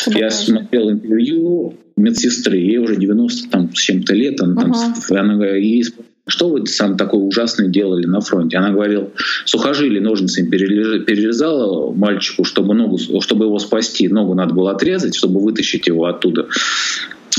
Я 0.07 0.31
смотрел 0.31 0.91
интервью 0.91 1.75
медсестры, 1.97 2.57
ей 2.57 2.79
уже 2.79 2.97
90 2.97 3.51
там, 3.51 3.75
с 3.75 3.79
чем-то 3.79 4.15
лет, 4.15 4.41
она, 4.41 4.61
там, 4.61 4.73
uh-huh. 4.73 5.17
она 5.17 5.35
говорит, 5.35 5.95
что 6.27 6.51
вы 6.51 6.67
сам 6.67 6.97
такое 6.97 7.21
ужасное 7.21 7.69
делали 7.69 8.07
на 8.07 8.21
фронте? 8.21 8.57
Она 8.57 8.71
говорила, 8.71 9.11
сухожилие 9.45 10.01
ножницами 10.01 10.49
перерезала 10.49 11.93
мальчику, 11.93 12.45
чтобы, 12.45 12.75
ногу, 12.75 12.99
чтобы 13.21 13.47
его 13.47 13.59
спасти. 13.59 14.09
Ногу 14.09 14.35
надо 14.35 14.55
было 14.55 14.71
отрезать, 14.71 15.17
чтобы 15.17 15.41
вытащить 15.41 15.89
его 15.89 16.05
оттуда. 16.05 16.47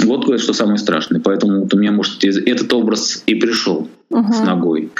Вот 0.03 0.23
говорит, 0.23 0.43
что 0.43 0.53
самое 0.53 0.77
страшное. 0.77 1.21
Поэтому 1.21 1.61
вот 1.61 1.73
у 1.73 1.77
меня, 1.77 1.91
может, 1.91 2.23
этот 2.25 2.73
образ 2.73 3.23
и 3.25 3.35
пришел 3.35 3.87
uh-huh. 4.11 4.33
с 4.33 4.39
ногой. 4.41 4.91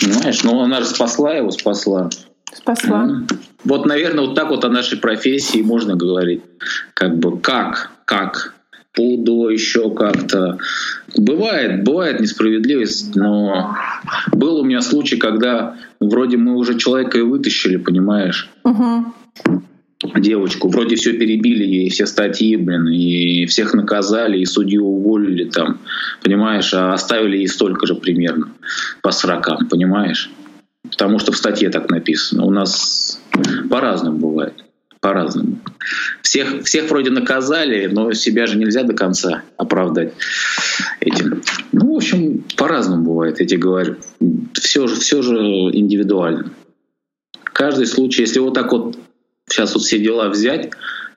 Понимаешь? 0.00 0.42
Но 0.42 0.60
она 0.62 0.80
же 0.80 0.86
спасла 0.86 1.34
его, 1.34 1.52
спасла. 1.52 2.10
Спасла. 2.52 3.22
Вот, 3.64 3.86
наверное, 3.86 4.26
вот 4.26 4.34
так 4.34 4.50
вот 4.50 4.64
о 4.64 4.68
нашей 4.68 4.98
профессии 4.98 5.62
можно 5.62 5.96
говорить. 5.96 6.42
Как 6.94 7.18
бы 7.18 7.38
как, 7.38 7.90
как 8.04 8.54
ПУДО 8.98 9.50
еще 9.50 9.94
как-то. 9.94 10.58
Бывает, 11.16 11.84
бывает 11.84 12.20
несправедливость, 12.20 13.14
но 13.14 13.76
был 14.32 14.56
у 14.56 14.64
меня 14.64 14.80
случай, 14.80 15.16
когда 15.16 15.76
вроде 16.00 16.36
мы 16.36 16.56
уже 16.56 16.76
человека 16.76 17.18
и 17.18 17.22
вытащили, 17.22 17.76
понимаешь? 17.76 18.50
Угу. 18.64 19.14
Девочку, 20.16 20.68
вроде 20.68 20.96
все 20.96 21.12
перебили 21.12 21.64
ей, 21.64 21.90
все 21.90 22.06
статьи, 22.06 22.56
блин, 22.56 22.88
и 22.88 23.46
всех 23.46 23.74
наказали, 23.74 24.38
и 24.38 24.46
судью 24.46 24.86
уволили 24.86 25.44
там, 25.44 25.78
понимаешь, 26.22 26.72
а 26.72 26.92
оставили 26.92 27.36
ей 27.36 27.48
столько 27.48 27.86
же 27.86 27.94
примерно 27.94 28.48
по 29.02 29.10
срокам, 29.10 29.68
понимаешь? 29.68 30.30
Потому 30.90 31.18
что 31.18 31.32
в 31.32 31.36
статье 31.36 31.70
так 31.70 31.90
написано. 31.90 32.44
У 32.44 32.50
нас 32.50 33.20
по-разному 33.70 34.18
бывает. 34.18 34.64
По-разному. 35.00 35.58
Всех, 36.22 36.64
всех 36.64 36.90
вроде 36.90 37.10
наказали, 37.10 37.86
но 37.86 38.12
себя 38.12 38.46
же 38.46 38.58
нельзя 38.58 38.82
до 38.82 38.94
конца 38.94 39.42
оправдать 39.56 40.12
этим. 41.00 41.42
Ну, 41.72 41.94
в 41.94 41.96
общем, 41.96 42.44
по-разному 42.56 43.04
бывает, 43.04 43.38
я 43.40 43.46
тебе 43.46 43.60
говорю. 43.60 43.96
Все 44.54 44.88
же, 44.88 44.96
все 44.96 45.22
же 45.22 45.36
индивидуально. 45.36 46.50
Каждый 47.44 47.86
случай, 47.86 48.22
если 48.22 48.40
вот 48.40 48.54
так 48.54 48.72
вот 48.72 48.98
сейчас 49.48 49.74
вот 49.74 49.84
все 49.84 49.98
дела 49.98 50.28
взять, 50.28 50.70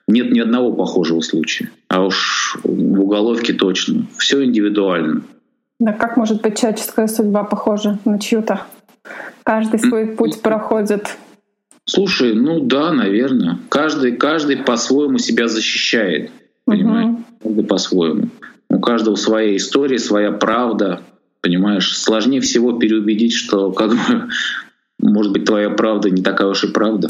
нет 0.06 0.30
ни 0.30 0.40
одного 0.40 0.72
похожего 0.72 1.20
случая. 1.20 1.70
А 1.88 2.04
уж 2.04 2.58
в 2.62 3.00
уголовке 3.00 3.52
точно. 3.52 4.06
Все 4.16 4.44
индивидуально. 4.44 5.22
Да 5.80 5.92
как 5.92 6.16
может 6.16 6.42
быть 6.42 6.58
человеческая 6.58 7.08
судьба 7.08 7.44
похожа 7.44 7.98
на 8.04 8.18
чью-то? 8.18 8.62
Каждый 9.44 9.80
свой 9.80 10.06
путь 10.08 10.40
проходит. 10.42 11.16
Слушай, 11.84 12.34
ну 12.34 12.60
да, 12.60 12.92
наверное. 12.92 13.58
Каждый, 13.68 14.16
каждый 14.16 14.58
по-своему 14.58 15.18
себя 15.18 15.48
защищает. 15.48 16.30
Понимаешь? 16.64 17.10
Угу. 17.10 17.24
Каждый 17.42 17.64
по-своему. 17.64 18.28
У 18.68 18.80
каждого 18.80 19.16
своя 19.16 19.56
история, 19.56 19.98
своя 19.98 20.30
правда. 20.30 21.02
Понимаешь? 21.40 21.96
Сложнее 21.96 22.40
всего 22.40 22.78
переубедить, 22.78 23.34
что 23.34 23.72
как 23.72 23.90
бы, 23.90 24.28
может 25.00 25.32
быть, 25.32 25.44
твоя 25.44 25.70
правда 25.70 26.08
не 26.08 26.22
такая 26.22 26.48
уж 26.48 26.64
и 26.64 26.68
правда. 26.68 27.08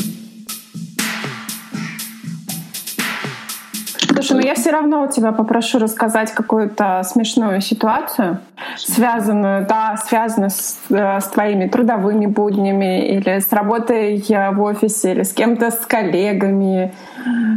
Слушай, 4.23 4.41
ну 4.41 4.47
я 4.47 4.55
все 4.55 4.71
равно 4.71 5.03
у 5.03 5.09
тебя 5.09 5.33
попрошу 5.33 5.79
рассказать 5.79 6.33
какую-то 6.33 7.03
смешную 7.05 7.61
ситуацию, 7.61 8.39
связанную, 8.77 9.67
да, 9.67 9.97
связанную 9.97 10.51
с, 10.51 10.79
э, 10.91 11.21
с 11.21 11.27
твоими 11.27 11.67
трудовыми 11.67 12.27
буднями 12.27 13.09
или 13.09 13.41
с 13.41 13.53
работой 13.53 14.25
в 14.53 14.63
офисе 14.63 15.13
или 15.13 15.23
с 15.25 15.33
кем-то 15.33 15.73
с 15.73 15.87
коллегами. 15.87 16.95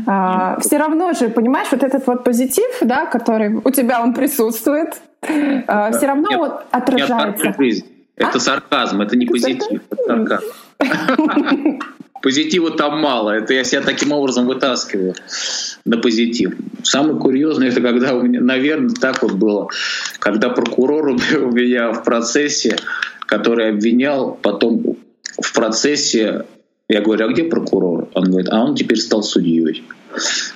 А, 0.07 0.57
все 0.59 0.77
равно 0.77 1.13
же, 1.13 1.29
понимаешь, 1.29 1.67
вот 1.71 1.83
этот 1.83 2.07
вот 2.07 2.23
позитив, 2.23 2.65
да, 2.81 3.05
который 3.05 3.53
у 3.63 3.69
тебя 3.69 4.01
он 4.01 4.13
присутствует, 4.13 5.01
а, 5.67 5.91
все 5.91 6.07
равно 6.07 6.29
нет, 6.29 6.39
вот 6.39 6.65
отражается. 6.71 7.53
Нет, 7.59 7.85
это 8.15 8.37
а? 8.37 8.39
сарказм, 8.39 9.01
это 9.01 9.15
не 9.15 9.27
позитив, 9.27 9.81
это 9.91 10.03
сарказм. 10.07 11.79
Позитива 12.21 12.71
там 12.71 13.01
мало. 13.01 13.31
Это 13.31 13.53
я 13.53 13.63
себя 13.63 13.81
таким 13.81 14.11
образом 14.11 14.47
вытаскиваю 14.47 15.13
на 15.85 15.97
позитив. 15.97 16.55
Самый 16.83 17.19
курьезный 17.19 17.67
это 17.67 17.81
когда 17.81 18.15
у 18.15 18.21
меня, 18.21 18.41
наверное, 18.41 18.95
так 18.95 19.21
вот 19.21 19.33
было, 19.33 19.67
когда 20.19 20.49
прокурор 20.49 21.07
у 21.09 21.51
меня 21.51 21.91
в 21.91 22.03
процессе, 22.03 22.77
который 23.27 23.69
обвинял, 23.69 24.37
потом 24.41 24.97
в 25.39 25.53
процессе 25.53 26.45
я 26.87 27.01
говорю, 27.01 27.25
а 27.25 27.31
где 27.31 27.43
прокурор? 27.43 28.09
Он 28.13 28.23
говорит, 28.25 28.49
а 28.51 28.63
он 28.63 28.75
теперь 28.75 28.99
стал 28.99 29.23
судьей. 29.23 29.83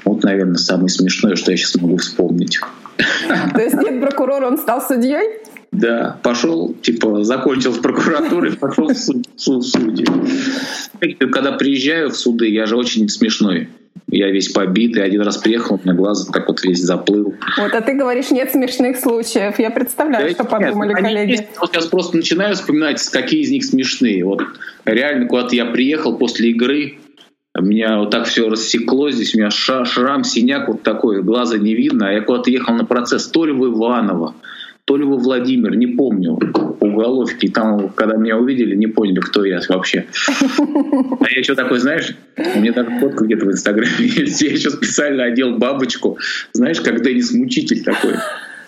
Вот, 0.06 0.24
наверное, 0.24 0.58
самое 0.58 0.90
смешное, 0.90 1.36
что 1.36 1.52
я 1.52 1.58
сейчас 1.58 1.76
могу 1.82 1.98
вспомнить. 1.98 2.60
То 2.98 3.62
есть 3.62 3.76
нет 3.76 4.00
прокурора, 4.02 4.48
он 4.48 4.58
стал 4.58 4.82
судьей? 4.82 5.40
Да, 5.72 6.20
пошел, 6.24 6.74
типа, 6.82 7.24
закончил 7.24 7.74
с 7.74 7.78
прокуратурой, 7.78 8.54
пошел 8.54 8.88
в 8.88 8.98
суд, 8.98 9.28
в 9.38 9.62
судьи. 9.62 10.06
Когда 11.32 11.52
приезжаю 11.54 12.10
в 12.10 12.16
суды, 12.16 12.50
я 12.50 12.66
же 12.66 12.76
очень 12.76 13.08
смешной. 13.08 13.70
Я 14.08 14.32
весь 14.32 14.50
побитый. 14.50 15.04
Один 15.04 15.22
раз 15.22 15.38
приехал, 15.38 15.76
у 15.76 15.80
меня 15.84 15.94
глаз 15.94 16.26
так 16.26 16.48
вот 16.48 16.64
весь 16.64 16.82
заплыл. 16.82 17.36
Вот, 17.58 17.74
а 17.74 17.82
ты 17.82 17.94
говоришь, 17.94 18.32
нет 18.32 18.52
смешных 18.52 18.98
случаев. 18.98 19.60
Я 19.60 19.70
представляю, 19.70 20.28
да 20.28 20.34
что 20.34 20.44
нет, 20.44 20.52
подумали 20.52 20.94
коллеги. 20.94 21.32
Есть. 21.32 21.44
Вот 21.60 21.72
сейчас 21.72 21.86
просто 21.86 22.18
начинаю 22.18 22.56
вспоминать, 22.56 23.04
какие 23.10 23.42
из 23.42 23.52
них 23.52 23.64
смешные. 23.64 24.26
Вот 24.26 24.42
реально 24.86 25.28
куда-то 25.28 25.56
я 25.56 25.66
приехал 25.66 26.18
после 26.18 26.50
игры, 26.50 26.98
меня 27.62 27.98
вот 27.98 28.12
так 28.12 28.26
все 28.26 28.50
рассекло, 28.50 29.12
здесь 29.12 29.36
у 29.36 29.40
меня 29.40 29.50
шрам, 29.50 30.24
синяк 30.24 30.68
вот 30.68 30.84
такой, 30.84 31.22
глаза 31.22 31.58
не 31.58 31.76
видно. 31.76 32.10
А 32.10 32.12
я 32.12 32.22
куда-то 32.22 32.50
ехал 32.52 32.74
на 32.76 32.86
процесс 32.86 33.28
то 33.28 33.46
ли 33.46 33.52
в 33.52 33.66
Иваново, 33.66 34.36
то 34.90 34.98
ли 34.98 35.04
во 35.04 35.18
Владимир, 35.18 35.76
не 35.76 35.86
помню, 35.86 36.40
уголовки. 36.80 37.48
Там, 37.48 37.90
когда 37.90 38.16
меня 38.16 38.38
увидели, 38.38 38.76
не 38.76 38.88
поняли, 38.88 39.20
кто 39.20 39.46
я 39.46 39.60
вообще. 39.70 40.08
А 40.58 41.30
я 41.30 41.38
еще 41.38 41.54
такой, 41.54 41.78
знаешь, 41.78 42.16
у 42.36 42.60
меня 42.60 42.74
даже 42.74 42.90
фотка 43.00 43.24
где-то 43.24 43.46
в 43.46 43.52
Инстаграме 43.52 43.92
есть. 44.00 44.42
Я 44.42 44.50
еще 44.50 44.72
специально 44.72 45.26
одел 45.26 45.58
бабочку, 45.60 46.18
знаешь, 46.54 46.82
как 46.82 47.04
Денис 47.04 47.32
Мучитель 47.34 47.84
такой. 47.84 48.16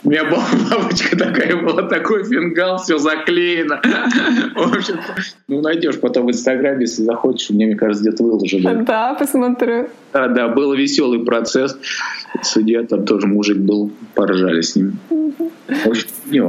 У 0.03 0.09
меня 0.09 0.25
была 0.25 0.43
бабочка 0.71 1.15
такая 1.15 1.55
была, 1.55 1.83
такой 1.83 2.23
фингал, 2.23 2.77
все 2.77 2.97
заклеено. 2.97 3.81
В 4.55 4.75
общем, 4.75 4.99
ну 5.47 5.61
найдешь 5.61 5.99
потом 5.99 6.25
в 6.25 6.31
Инстаграме, 6.31 6.81
если 6.81 7.03
захочешь, 7.03 7.49
мне, 7.51 7.67
мне 7.67 7.75
кажется, 7.75 8.03
где-то 8.03 8.23
выложили. 8.23 8.83
Да, 8.83 9.13
посмотрю. 9.13 9.89
Да, 10.13 10.27
да, 10.27 10.47
был 10.47 10.73
веселый 10.73 11.19
процесс. 11.19 11.77
Судья 12.41 12.83
там 12.83 13.05
тоже 13.05 13.27
мужик 13.27 13.57
был, 13.57 13.91
поржали 14.15 14.61
с 14.61 14.75
ним. 14.75 14.97
Общем, 15.85 16.07
не, 16.25 16.41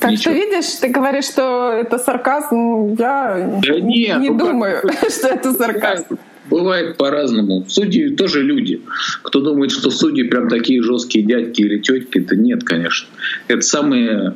как 0.00 0.12
Ничего. 0.12 0.32
ты 0.32 0.40
видишь, 0.40 0.72
ты 0.80 0.88
говоришь, 0.88 1.26
что 1.26 1.72
это 1.72 1.98
сарказм. 1.98 2.94
Я 2.94 3.60
да 3.62 3.80
нет, 3.80 4.18
не 4.18 4.30
ну, 4.30 4.38
думаю, 4.38 4.80
как... 4.80 5.10
что 5.10 5.28
это 5.28 5.52
сарказм. 5.52 6.18
Бывает 6.48 6.96
по-разному. 6.96 7.64
Судьи 7.68 8.10
тоже 8.16 8.42
люди. 8.42 8.80
Кто 9.22 9.40
думает, 9.40 9.72
что 9.72 9.90
судьи 9.90 10.24
прям 10.24 10.48
такие 10.48 10.82
жесткие 10.82 11.24
дядьки 11.24 11.62
или 11.62 11.78
тетки, 11.78 12.18
это 12.18 12.36
нет, 12.36 12.64
конечно. 12.64 13.08
Это 13.48 13.62
самые 13.62 14.34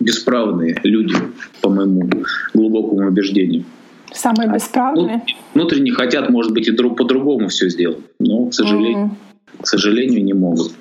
бесправные 0.00 0.78
люди, 0.82 1.14
по 1.60 1.70
моему 1.70 2.10
глубокому 2.52 3.08
убеждению. 3.08 3.64
Самые 4.12 4.52
бесправные? 4.52 5.22
Внутренне 5.54 5.92
хотят, 5.92 6.30
может 6.30 6.52
быть, 6.52 6.68
и 6.68 6.72
друг 6.72 6.96
по-другому 6.96 7.48
все 7.48 7.68
сделать, 7.68 7.98
но, 8.18 8.46
к 8.46 8.54
сожалению, 8.54 9.16
mm. 9.58 9.62
к 9.62 9.66
сожалению, 9.66 10.24
не 10.24 10.32
могут. 10.32 10.72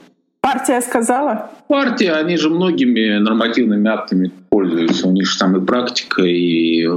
Партия 0.55 0.79
сказала? 0.79 1.51
Партия, 1.67 2.13
они 2.13 2.37
же 2.37 2.49
многими 2.49 3.17
нормативными 3.17 3.89
актами 3.89 4.31
пользуются. 4.49 5.05
У 5.05 5.11
них 5.11 5.27
же 5.27 5.37
там 5.37 5.57
и 5.57 5.65
практика, 5.65 6.21
и 6.21 6.87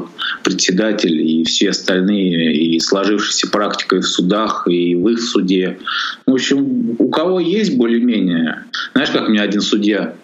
председатель, 0.45 1.21
и 1.21 1.43
все 1.43 1.71
остальные, 1.71 2.55
и 2.55 2.79
сложившаяся 2.79 3.51
практика 3.51 3.97
и 3.97 3.99
в 3.99 4.07
судах, 4.07 4.69
и 4.69 4.95
в 4.95 5.09
их 5.09 5.21
суде. 5.21 5.79
В 6.25 6.35
общем, 6.35 6.95
у 7.01 7.09
кого 7.09 7.41
есть 7.41 7.77
более-менее. 7.77 8.63
Знаешь, 8.93 9.11
как 9.11 9.29
мне 9.29 9.41
один 9.41 9.61
судья, 9.61 10.15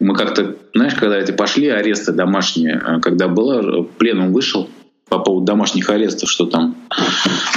мы 0.00 0.14
как-то, 0.14 0.56
знаешь, 0.74 0.94
когда 0.94 1.18
эти 1.18 1.32
пошли 1.32 1.68
аресты 1.68 2.12
домашние, 2.12 2.80
когда 3.02 3.28
было, 3.28 3.82
пленум 3.82 4.32
вышел, 4.32 4.70
по 5.08 5.18
поводу 5.18 5.46
домашних 5.46 5.88
арестов, 5.90 6.30
что 6.30 6.46
там 6.46 6.76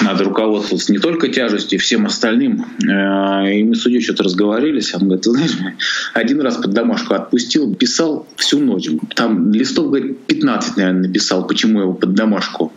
надо 0.01 0.23
руководствоваться 0.23 0.91
не 0.91 0.99
только 0.99 1.27
тяжестью, 1.27 1.79
всем 1.79 2.05
остальным. 2.05 2.65
Э, 2.83 3.53
и 3.53 3.63
мы 3.63 3.75
с 3.75 3.81
судьей 3.81 4.01
что-то 4.01 4.23
разговорились. 4.23 4.93
Он 4.93 5.01
говорит, 5.01 5.23
ты 5.23 5.31
знаешь, 5.31 5.51
один 6.13 6.41
раз 6.41 6.57
под 6.57 6.71
домашку 6.71 7.13
отпустил, 7.13 7.73
писал 7.75 8.27
всю 8.35 8.59
ночь. 8.59 8.87
Там 9.15 9.51
листов, 9.51 9.87
говорит, 9.87 10.19
15, 10.27 10.77
наверное, 10.77 11.07
написал, 11.07 11.45
почему 11.45 11.81
его 11.81 11.93
под 11.93 12.13
домашку. 12.13 12.73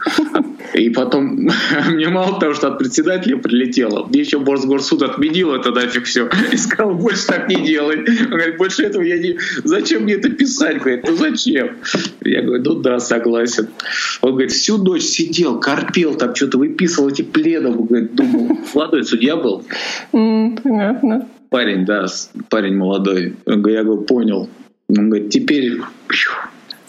И 0.74 0.90
потом 0.90 1.48
мне 1.90 2.08
мало 2.08 2.40
того, 2.40 2.54
что 2.54 2.68
от 2.68 2.78
председателя 2.78 3.36
прилетело, 3.36 4.06
мне 4.06 4.20
еще 4.20 4.38
Борсгорсуд 4.38 5.02
отменил 5.02 5.54
это 5.54 5.70
нафиг 5.70 6.04
все. 6.04 6.28
И 6.52 6.56
сказал, 6.56 6.94
больше 6.94 7.26
так 7.26 7.48
не 7.48 7.64
делай. 7.64 7.98
Он 7.98 8.30
говорит, 8.30 8.56
больше 8.56 8.82
этого 8.82 9.02
я 9.02 9.18
не... 9.18 9.38
Зачем 9.62 10.02
мне 10.02 10.14
это 10.14 10.30
писать? 10.30 10.78
Говорит, 10.78 11.04
ну 11.06 11.16
зачем? 11.16 11.76
Я 12.22 12.42
говорю, 12.42 12.62
ну 12.64 12.74
да, 12.80 12.98
согласен. 12.98 13.68
Он 14.20 14.32
говорит, 14.32 14.52
всю 14.64 14.78
ночь 14.78 15.02
сидел, 15.02 15.60
корпел, 15.60 16.14
там 16.14 16.34
что-то 16.34 16.56
выписывал 16.56 17.10
эти 17.10 17.20
пледов. 17.20 17.86
Говорит, 17.86 18.14
думал, 18.14 18.58
молодой 18.74 19.04
судья 19.04 19.36
был. 19.36 19.62
Понятно. 20.10 21.28
Парень, 21.50 21.84
да, 21.84 22.06
парень 22.48 22.74
молодой. 22.74 23.36
Я 23.44 23.56
говорю, 23.56 24.00
понял. 24.02 24.48
Он 24.88 25.10
говорит, 25.10 25.28
теперь 25.28 25.80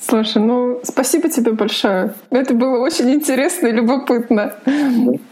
Слушай, 0.07 0.41
ну 0.41 0.79
спасибо 0.83 1.29
тебе 1.29 1.53
большое. 1.53 2.13
Это 2.29 2.53
было 2.53 2.77
очень 2.77 3.11
интересно 3.11 3.67
и 3.67 3.71
любопытно. 3.71 4.53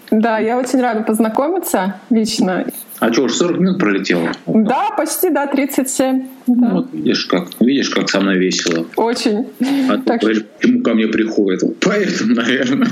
Да, 0.09 0.39
я 0.39 0.57
очень 0.57 0.81
рада 0.81 1.01
познакомиться 1.01 1.95
лично. 2.09 2.65
А 2.99 3.11
что, 3.11 3.23
уже 3.23 3.35
40 3.35 3.59
минут 3.59 3.79
пролетело? 3.79 4.29
Да, 4.47 4.89
почти, 4.97 5.29
да, 5.29 5.45
37. 5.47 6.27
Да. 6.47 6.67
Ну, 6.67 6.75
вот 6.77 6.93
видишь, 6.93 7.25
как, 7.25 7.49
видишь, 7.59 7.89
как 7.89 8.09
со 8.09 8.19
мной 8.19 8.37
весело. 8.37 8.85
Очень. 8.95 9.47
А 9.89 9.97
ты 9.97 10.03
так... 10.03 10.21
говоришь, 10.21 10.45
почему 10.59 10.83
ко 10.83 10.93
мне 10.93 11.07
приходит? 11.07 11.79
Поэтому, 11.79 12.35
наверное. 12.35 12.87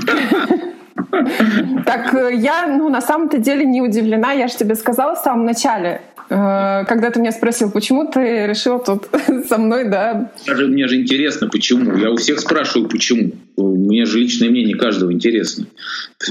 Так 1.84 2.14
э, 2.14 2.34
я, 2.34 2.66
ну, 2.66 2.88
на 2.88 3.00
самом-то 3.00 3.38
деле 3.38 3.64
не 3.64 3.82
удивлена. 3.82 4.32
Я 4.32 4.48
же 4.48 4.56
тебе 4.56 4.74
сказала 4.74 5.14
в 5.14 5.18
самом 5.18 5.44
начале, 5.44 6.00
когда 6.28 7.10
ты 7.10 7.20
меня 7.20 7.32
спросил, 7.32 7.70
почему 7.70 8.10
ты 8.10 8.46
решил 8.46 8.78
тут 8.78 9.08
со 9.48 9.58
мной, 9.58 9.88
да? 9.88 10.32
Даже 10.46 10.66
мне 10.66 10.88
же 10.88 10.96
интересно, 10.96 11.48
почему. 11.48 11.96
Я 11.96 12.10
у 12.10 12.16
всех 12.16 12.40
спрашиваю, 12.40 12.88
почему. 12.88 13.32
Мне 13.56 14.06
же 14.06 14.18
личное 14.18 14.48
мнение 14.48 14.76
каждого 14.76 15.12
интересно. 15.12 15.66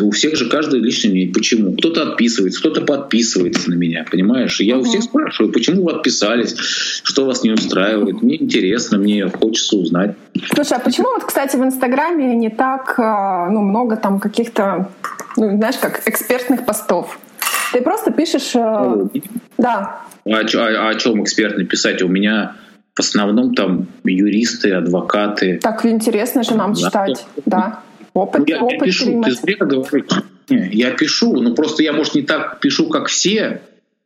У 0.02 0.12
всех 0.12 0.36
же 0.36 0.50
каждое 0.50 0.82
личное 0.82 1.12
мнение. 1.12 1.34
Почему? 1.34 1.74
Кто-то 1.74 2.04
отписывается, 2.04 2.60
кто-то 2.60 2.82
подписывается 2.82 3.70
на 3.70 3.76
меня, 3.76 4.06
понимаешь? 4.10 4.60
И 4.60 4.66
я 4.66 4.78
у 4.78 4.84
всех 4.84 5.04
спрашиваю, 5.04 5.52
почему 5.52 5.84
вы 5.84 5.92
отписались, 5.92 6.56
что 7.04 7.26
вас 7.26 7.44
не 7.44 7.52
устраивает. 7.52 8.22
Мне 8.22 8.42
интересно, 8.42 8.98
мне 8.98 9.28
хочется 9.30 9.78
узнать. 9.78 10.16
Слушай, 10.54 10.78
а 10.78 10.80
почему 10.80 11.10
вот, 11.10 11.26
кстати, 11.26 11.56
в 11.58 11.64
Инстаграме 11.64 12.36
не 12.36 12.50
так 12.50 12.96
э, 12.98 13.52
ну, 13.52 13.62
много 13.62 13.98
там 13.98 14.20
каких-то, 14.20 14.90
ну, 15.38 15.58
знаешь, 15.58 15.78
как 15.78 16.08
экспертных 16.08 16.66
постов? 16.66 17.20
Ты 17.72 17.82
просто 17.82 18.12
пишешь... 18.12 18.56
Э, 18.56 19.08
да. 19.58 20.02
А, 20.26 20.30
а, 20.30 20.40
а 20.40 20.90
о 20.90 20.96
чем 20.96 21.24
экспертно 21.24 21.66
писать? 21.66 22.02
У 22.02 22.08
меня 22.08 22.56
в 22.96 23.00
основном 23.00 23.54
там 23.54 23.88
юристы, 24.04 24.72
адвокаты. 24.72 25.60
Так 25.62 25.86
интересно 25.86 26.44
же 26.44 26.56
нам 26.56 26.74
да. 26.74 26.80
читать, 26.80 27.26
да. 27.46 27.80
Опыт, 28.14 28.42
ну, 28.42 28.46
я, 28.48 28.62
опыт 28.62 28.74
я 28.74 28.86
пишу, 28.86 29.24
ты 29.24 29.32
зря 29.32 29.56
говоришь. 29.60 30.06
Не, 30.50 30.70
я 30.74 30.92
пишу, 30.92 31.34
ну 31.34 31.56
просто 31.56 31.82
я, 31.84 31.94
может, 31.94 32.14
не 32.14 32.24
так 32.24 32.60
пишу, 32.60 32.90
как 32.90 33.08
все, 33.08 33.62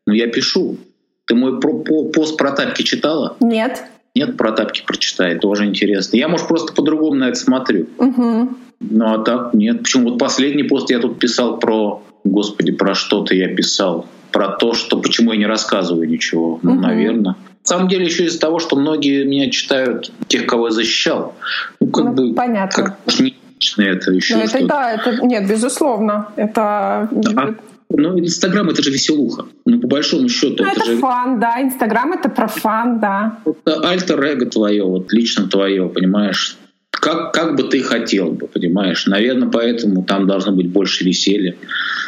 но 0.05 0.13
я 0.13 0.27
пишу. 0.27 0.77
Ты 1.25 1.33
мой 1.33 1.59
про, 1.59 1.73
по, 1.79 2.05
пост 2.05 2.37
про 2.37 2.51
тапки 2.51 2.83
читала? 2.83 3.35
Нет. 3.39 3.83
Нет, 4.13 4.37
про 4.37 4.51
тапки 4.51 4.83
прочитай, 4.85 5.39
тоже 5.39 5.65
интересно. 5.65 6.17
Я, 6.17 6.27
может, 6.27 6.47
просто 6.47 6.71
по-другому 6.73 7.15
на 7.15 7.29
это 7.29 7.39
смотрю. 7.39 7.87
Угу. 7.97 8.49
Ну 8.79 9.13
а 9.13 9.23
так 9.23 9.55
нет. 9.55 9.79
Почему 9.79 10.11
вот 10.11 10.19
последний 10.19 10.63
пост 10.63 10.91
я 10.91 10.99
тут 10.99 11.17
писал 11.17 11.57
про, 11.57 12.03
господи, 12.25 12.71
про 12.71 12.95
что-то 12.95 13.33
я 13.35 13.47
писал. 13.47 14.07
Про 14.31 14.49
то, 14.49 14.73
что 14.73 14.99
почему 14.99 15.31
я 15.31 15.39
не 15.39 15.45
рассказываю 15.45 16.09
ничего. 16.09 16.59
Ну, 16.61 16.73
угу. 16.73 16.81
наверное. 16.81 17.35
На 17.35 17.67
самом 17.67 17.87
деле 17.87 18.05
еще 18.05 18.25
из-за 18.25 18.39
того, 18.39 18.59
что 18.59 18.75
многие 18.75 19.23
меня 19.23 19.49
читают 19.49 20.11
тех, 20.27 20.45
кого 20.45 20.67
я 20.67 20.71
защищал. 20.71 21.35
Ну, 21.79 21.87
как 21.87 22.05
ну, 22.05 22.11
бы, 22.11 22.33
понятно. 22.35 22.83
Как, 22.83 23.19
не 23.19 23.33
это 23.77 24.11
еще. 24.11 24.35
Ну, 24.35 24.43
это, 24.43 24.67
да, 24.67 24.91
это 24.91 25.25
нет, 25.25 25.49
безусловно. 25.49 26.27
Это 26.35 26.61
а, 26.61 27.55
Ну, 27.89 28.19
Инстаграм 28.19 28.69
это 28.69 28.83
же 28.83 28.91
веселуха. 28.91 29.45
Ну, 29.65 29.79
по 29.79 29.87
большому 29.87 30.27
счету. 30.29 30.63
Ну, 30.63 30.69
это, 30.69 30.81
это 30.81 30.91
же... 30.91 30.97
фан, 30.97 31.39
да. 31.39 31.61
Инстаграм 31.61 32.11
это 32.11 32.29
про 32.29 32.47
фан, 32.47 32.99
да. 32.99 33.39
Это 33.45 33.89
альтер-эго 33.89 34.45
твое, 34.47 34.83
вот 34.83 35.11
лично 35.13 35.47
твое, 35.47 35.87
понимаешь? 35.87 36.57
Как, 37.05 37.33
как 37.33 37.55
бы 37.55 37.61
ты 37.61 37.83
хотел 37.83 38.31
бы, 38.31 38.47
понимаешь? 38.47 39.05
Наверное, 39.05 39.47
поэтому 39.47 40.03
там 40.03 40.25
должно 40.25 40.53
быть 40.53 40.69
больше 40.69 41.03
веселья. 41.03 41.55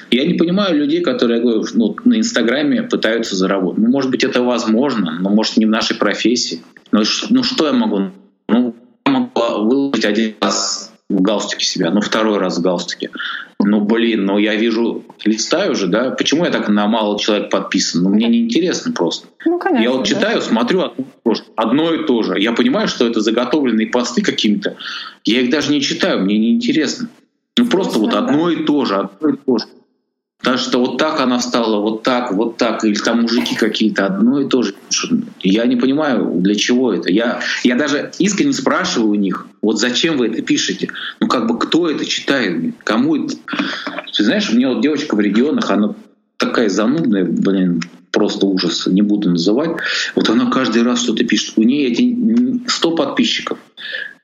Я 0.09 0.25
не 0.25 0.33
понимаю 0.33 0.75
людей, 0.75 1.01
которые, 1.01 1.37
я 1.37 1.43
говорю, 1.43 1.63
ну, 1.75 1.95
на 2.03 2.17
Инстаграме 2.17 2.81
пытаются 2.81 3.35
заработать. 3.35 3.83
Ну, 3.83 3.91
может 3.91 4.09
быть, 4.09 4.23
это 4.23 4.41
возможно, 4.41 5.19
но, 5.21 5.29
может, 5.29 5.57
не 5.57 5.67
в 5.67 5.69
нашей 5.69 5.95
профессии. 5.97 6.63
Но 6.91 7.03
ну, 7.29 7.43
что 7.43 7.67
я 7.67 7.73
могу? 7.73 8.09
Ну, 8.49 8.75
я 9.05 9.11
могу 9.11 9.29
выложить 9.69 10.05
один 10.05 10.33
раз 10.41 10.86
в 11.09 11.21
галстуке 11.21 11.65
себя, 11.65 11.89
ну, 11.89 12.01
второй 12.01 12.37
раз 12.37 12.57
в 12.57 12.61
галстуке. 12.61 13.11
Ну, 13.59 13.81
блин, 13.81 14.25
ну, 14.25 14.37
я 14.37 14.55
вижу, 14.55 15.03
листаю 15.23 15.71
уже, 15.71 15.87
да, 15.87 16.11
почему 16.11 16.45
я 16.45 16.51
так 16.51 16.67
на 16.67 16.87
мало 16.87 17.17
человек 17.17 17.49
подписан? 17.49 18.03
Ну, 18.03 18.09
мне 18.09 18.27
неинтересно 18.27 18.91
просто. 18.91 19.27
Ну, 19.45 19.57
конечно, 19.57 19.83
я 19.83 19.91
вот 19.91 20.05
читаю, 20.05 20.39
да. 20.39 20.41
смотрю 20.41 20.93
одно 21.55 21.93
и 21.93 22.05
то 22.05 22.23
же. 22.23 22.39
Я 22.39 22.51
понимаю, 22.51 22.87
что 22.87 23.07
это 23.07 23.21
заготовленные 23.21 23.87
посты 23.87 24.21
какими-то. 24.21 24.75
Я 25.23 25.41
их 25.41 25.49
даже 25.49 25.71
не 25.71 25.81
читаю, 25.81 26.21
мне 26.21 26.37
неинтересно. 26.37 27.09
Ну, 27.57 27.65
просто 27.67 27.99
вот 27.99 28.13
одно 28.13 28.49
и 28.49 28.65
то 28.65 28.85
же, 28.85 28.95
одно 28.95 29.29
и 29.29 29.37
то 29.37 29.57
же. 29.57 29.65
Потому 30.39 30.57
что 30.57 30.79
вот 30.79 30.97
так 30.97 31.19
она 31.19 31.39
встала, 31.39 31.81
вот 31.81 32.03
так, 32.03 32.31
вот 32.31 32.57
так, 32.57 32.83
или 32.85 32.95
там 32.95 33.23
мужики 33.23 33.55
какие-то, 33.55 34.05
одно 34.05 34.41
и 34.41 34.47
то 34.47 34.61
же. 34.61 34.75
Я 35.41 35.65
не 35.65 35.75
понимаю, 35.75 36.31
для 36.35 36.55
чего 36.55 36.93
это. 36.93 37.11
Я, 37.11 37.41
я 37.63 37.75
даже 37.75 38.11
искренне 38.19 38.53
спрашиваю 38.53 39.09
у 39.09 39.15
них, 39.15 39.47
вот 39.61 39.79
зачем 39.79 40.17
вы 40.17 40.27
это 40.27 40.41
пишете? 40.41 40.89
Ну 41.19 41.27
как 41.27 41.47
бы 41.47 41.57
кто 41.57 41.89
это 41.89 42.05
читает? 42.05 42.75
Кому 42.83 43.15
это? 43.15 43.35
Ты 44.15 44.23
знаешь, 44.23 44.49
у 44.49 44.55
меня 44.55 44.69
вот 44.69 44.81
девочка 44.81 45.15
в 45.15 45.19
регионах, 45.19 45.69
она 45.71 45.95
такая 46.37 46.69
занудная, 46.69 47.25
блин, 47.25 47.81
просто 48.11 48.45
ужас, 48.45 48.87
не 48.87 49.01
буду 49.01 49.31
называть. 49.31 49.71
Вот 50.15 50.29
она 50.29 50.49
каждый 50.51 50.83
раз 50.83 51.03
что-то 51.03 51.23
пишет. 51.23 51.53
У 51.57 51.63
нее 51.63 51.89
эти 51.91 52.67
100 52.67 52.95
подписчиков, 52.95 53.57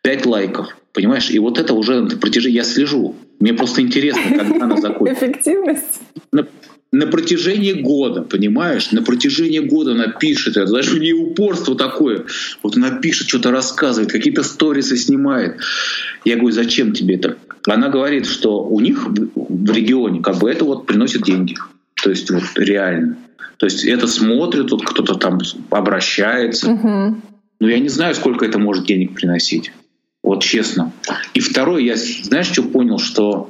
5 0.04 0.26
лайков, 0.26 0.68
понимаешь? 0.92 1.32
И 1.32 1.40
вот 1.40 1.58
это 1.58 1.74
уже 1.74 2.02
на 2.02 2.18
протяжении, 2.18 2.58
я 2.58 2.64
слежу, 2.64 3.16
мне 3.40 3.54
просто 3.54 3.82
интересно, 3.82 4.22
когда 4.38 4.66
она 4.66 4.78
закончится. 4.82 5.26
Эффективность? 5.26 6.02
На, 6.32 6.48
на 6.92 7.08
протяжении 7.08 7.74
года, 7.74 8.22
понимаешь? 8.22 8.92
На 8.92 9.02
протяжении 9.02 9.60
года 9.60 9.94
она 9.94 10.08
пишет, 10.10 10.58
это 10.58 10.72
даже 10.72 10.96
у 10.96 11.00
нее 11.00 11.16
упорство 11.16 11.76
такое. 11.76 12.26
Вот 12.62 12.78
она 12.78 12.92
пишет, 12.92 13.28
что-то 13.28 13.52
рассказывает, 13.52 14.12
какие-то 14.12 14.44
сторисы 14.44 14.98
снимает. 14.98 15.58
Я 16.26 16.36
говорю, 16.36 16.54
зачем 16.54 16.94
тебе 16.94 17.16
это? 17.16 17.38
Она 17.66 17.90
говорит, 17.90 18.28
что 18.28 18.64
у 18.64 18.80
них 18.82 19.08
в 19.08 19.72
регионе 19.72 20.22
как 20.22 20.38
бы 20.38 20.52
это 20.52 20.66
вот 20.66 20.86
приносит 20.86 21.24
деньги. 21.24 21.56
То 22.04 22.10
есть 22.10 22.30
вот 22.30 22.44
реально. 22.56 23.18
То 23.58 23.68
есть 23.68 23.86
это 23.86 24.08
смотрит, 24.08 24.72
вот 24.72 24.86
кто-то 24.86 25.16
там 25.16 25.40
обращается. 25.70 26.72
Угу. 26.72 27.22
Но 27.62 27.70
я 27.70 27.80
не 27.80 27.88
знаю, 27.88 28.14
сколько 28.16 28.46
это 28.46 28.60
может 28.60 28.86
денег 28.86 29.14
приносить. 29.14 29.72
Вот 30.24 30.42
честно. 30.42 30.94
И 31.34 31.42
второе, 31.42 31.82
я 31.82 31.96
знаешь, 31.98 32.48
что 32.48 32.64
понял, 32.64 32.98
что 32.98 33.50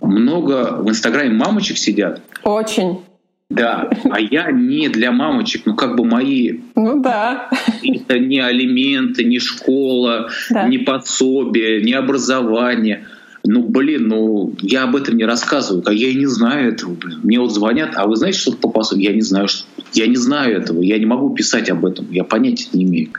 много 0.00 0.76
в 0.78 0.88
Инстаграме 0.88 1.30
мамочек 1.30 1.78
сидят. 1.78 2.20
Очень. 2.44 3.00
Да, 3.48 3.90
а 4.10 4.18
я 4.18 4.50
не 4.50 4.88
для 4.88 5.12
мамочек, 5.12 5.66
ну 5.66 5.74
как 5.74 5.96
бы 5.96 6.04
мои... 6.04 6.60
Ну 6.74 7.02
да. 7.02 7.50
Это 7.82 8.18
не 8.18 8.40
алименты, 8.40 9.24
не 9.24 9.40
школа, 9.40 10.30
да. 10.48 10.68
не 10.68 10.78
подсобие, 10.78 11.82
не 11.82 11.92
образование. 11.92 13.06
Ну, 13.44 13.62
блин, 13.62 14.08
ну, 14.08 14.54
я 14.60 14.84
об 14.84 14.94
этом 14.94 15.16
не 15.16 15.24
рассказываю, 15.24 15.82
а 15.86 15.92
я 15.92 16.08
и 16.08 16.14
не 16.14 16.26
знаю 16.26 16.72
этого, 16.72 16.94
блин. 16.94 17.20
Мне 17.22 17.40
вот 17.40 17.52
звонят, 17.52 17.92
а 17.96 18.06
вы 18.06 18.16
знаете, 18.16 18.38
что 18.38 18.52
по 18.52 18.68
пособию? 18.68 19.10
Я 19.10 19.14
не 19.14 19.22
знаю, 19.22 19.48
что... 19.48 19.66
Я 19.92 20.06
не 20.06 20.16
знаю 20.16 20.56
этого, 20.56 20.80
я 20.80 20.98
не 20.98 21.06
могу 21.06 21.30
писать 21.34 21.68
об 21.68 21.84
этом, 21.84 22.10
я 22.10 22.24
понятия 22.24 22.68
не 22.72 22.84
имею. 22.84 23.10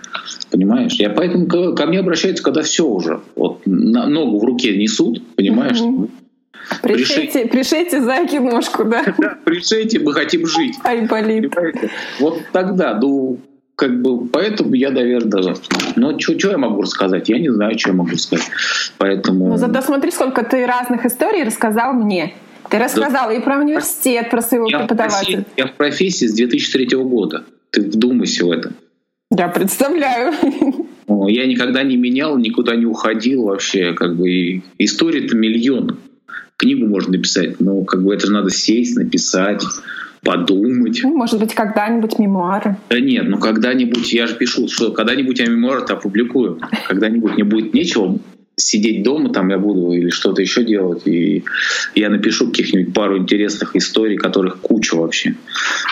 Понимаешь? 0.50 0.94
Я 0.94 1.10
поэтому 1.10 1.48
ко 1.48 1.86
мне 1.86 2.00
обращаются, 2.00 2.44
когда 2.44 2.62
все 2.62 2.88
уже. 2.88 3.22
Вот 3.36 3.62
ногу 3.66 4.40
в 4.40 4.44
руке 4.44 4.76
несут, 4.78 5.22
понимаешь? 5.36 5.82
Угу. 5.82 6.10
Пришейте, 6.82 7.46
пришейте 7.46 8.02
зайки 8.02 8.38
ножку, 8.38 8.86
да? 8.86 9.04
Да, 9.18 9.38
пришейте, 9.44 10.00
мы 10.00 10.14
хотим 10.14 10.48
жить. 10.48 10.76
Ай, 10.84 11.06
болит. 11.06 11.54
Понимаете? 11.54 11.92
Вот 12.20 12.40
тогда, 12.52 12.98
ну, 13.00 13.40
как 13.76 14.02
бы, 14.02 14.28
поэтому 14.28 14.76
я, 14.76 14.92
наверное, 14.92 15.56
ну, 15.96 16.20
что 16.20 16.52
я 16.52 16.58
могу 16.58 16.84
рассказать? 16.84 17.30
Я 17.30 17.40
не 17.40 17.52
знаю, 17.52 17.78
что 17.78 17.90
я 17.90 17.96
могу 17.96 18.16
сказать. 18.18 18.50
Поэтому... 18.98 19.50
Ну, 19.50 19.58
зато 19.58 19.82
смотри, 19.82 20.12
сколько 20.12 20.44
ты 20.44 20.66
разных 20.66 21.06
историй 21.06 21.44
рассказал 21.44 21.94
мне. 21.94 22.34
Ты 22.70 22.78
рассказал 22.78 23.30
да. 23.30 23.34
и 23.34 23.42
про 23.42 23.60
университет, 23.60 24.30
про 24.30 24.42
своего 24.42 24.68
я 24.68 24.80
преподавателя. 24.80 25.44
В 25.44 25.58
я 25.58 25.68
в 25.68 25.74
профессии 25.74 26.26
с 26.26 26.34
2003 26.34 26.86
года. 26.98 27.44
Ты 27.72 27.82
вдумайся 27.82 28.46
в 28.46 28.52
это. 28.52 28.72
Я 29.36 29.48
представляю. 29.48 30.34
Я 31.28 31.46
никогда 31.48 31.84
не 31.84 31.98
менял, 31.98 32.38
никуда 32.38 32.76
не 32.76 32.86
уходил 32.86 33.44
вообще. 33.44 33.94
Как 33.94 34.16
бы 34.16 34.62
истории-то 34.78 35.36
миллион. 35.36 36.00
Книгу 36.58 36.88
можно 36.88 37.14
написать, 37.14 37.60
но 37.60 37.84
как 37.84 38.04
бы 38.04 38.14
это 38.14 38.28
же 38.28 38.32
надо 38.32 38.50
сесть, 38.52 38.96
написать 38.96 39.64
подумать. 40.24 41.02
Ну, 41.04 41.16
может 41.16 41.40
быть, 41.40 41.54
когда-нибудь 41.54 42.18
мемуары. 42.20 42.78
Да 42.90 43.00
нет, 43.00 43.28
ну 43.28 43.38
когда-нибудь, 43.38 44.12
я 44.14 44.28
же 44.28 44.36
пишу, 44.36 44.68
что 44.68 44.92
когда-нибудь 44.92 45.40
я 45.40 45.48
мемуары-то 45.48 45.94
опубликую. 45.94 46.60
Когда-нибудь 46.88 47.34
мне 47.34 47.44
будет 47.44 47.74
нечего 47.74 48.20
сидеть 48.56 49.04
дома 49.04 49.30
там 49.30 49.50
я 49.50 49.58
буду 49.58 49.92
или 49.92 50.10
что-то 50.10 50.42
еще 50.42 50.64
делать. 50.64 51.08
И 51.08 51.44
я 51.96 52.10
напишу 52.10 52.48
каких-нибудь 52.48 52.94
пару 52.94 53.18
интересных 53.18 53.76
историй, 53.76 54.18
которых 54.18 54.60
куча 54.62 54.96
вообще. 54.96 55.36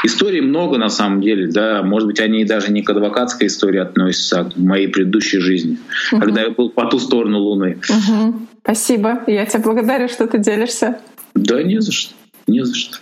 Историй 0.04 0.41
много 0.41 0.78
на 0.78 0.89
самом 0.89 1.22
деле, 1.22 1.48
да. 1.48 1.82
Может 1.84 2.08
быть, 2.08 2.20
они 2.20 2.46
даже 2.46 2.72
не 2.72 2.84
к 2.84 2.89
адвокатской 2.89 3.48
истории 3.48 3.80
относятся, 3.80 4.41
а 4.41 4.44
к 4.46 4.58
моей 4.58 4.88
предыдущей 4.88 5.39
жизни, 5.39 5.78
угу. 6.12 6.22
когда 6.22 6.41
я 6.41 6.50
был 6.50 6.70
по 6.70 6.86
ту 6.86 7.00
сторону 7.00 7.39
Луны. 7.39 7.80
Угу. 7.89 8.48
Спасибо. 8.63 9.24
Я 9.28 9.46
тебе 9.46 9.63
благодарю, 9.63 10.08
что 10.08 10.28
ты 10.28 10.38
делишься. 10.38 11.00
Да 11.34 11.63
не 11.63 11.82
за 11.82 11.91
что. 11.91 12.13
Не 12.52 12.66
за 12.66 12.76
что. 12.76 12.98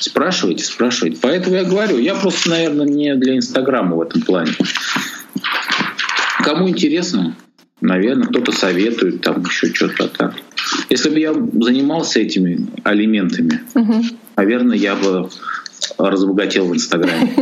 Спрашивайте, 0.00 0.64
спрашивайте. 0.64 1.18
Поэтому 1.20 1.56
я 1.56 1.64
говорю, 1.64 1.98
я 1.98 2.14
просто, 2.14 2.50
наверное, 2.50 2.86
не 2.86 3.14
для 3.16 3.36
Инстаграма 3.36 3.96
в 3.96 4.00
этом 4.00 4.22
плане. 4.22 4.52
Кому 6.42 6.68
интересно, 6.68 7.36
наверное, 7.80 8.26
кто-то 8.26 8.52
советует, 8.52 9.20
там 9.20 9.42
еще 9.42 9.72
что-то 9.74 10.08
так. 10.08 10.34
Если 10.88 11.10
бы 11.10 11.18
я 11.18 11.34
занимался 11.34 12.20
этими 12.20 12.66
алиментами, 12.84 13.60
угу. 13.74 14.02
наверное, 14.36 14.76
я 14.76 14.94
бы 14.94 15.28
разбогател 15.98 16.68
в 16.68 16.74
Инстаграме. 16.74 17.34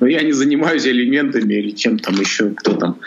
Но 0.00 0.06
я 0.06 0.22
не 0.22 0.32
занимаюсь 0.32 0.86
элементами 0.86 1.54
или 1.54 1.70
чем 1.70 1.98
там 1.98 2.14
еще, 2.20 2.50
кто 2.50 2.74
там. 2.74 2.98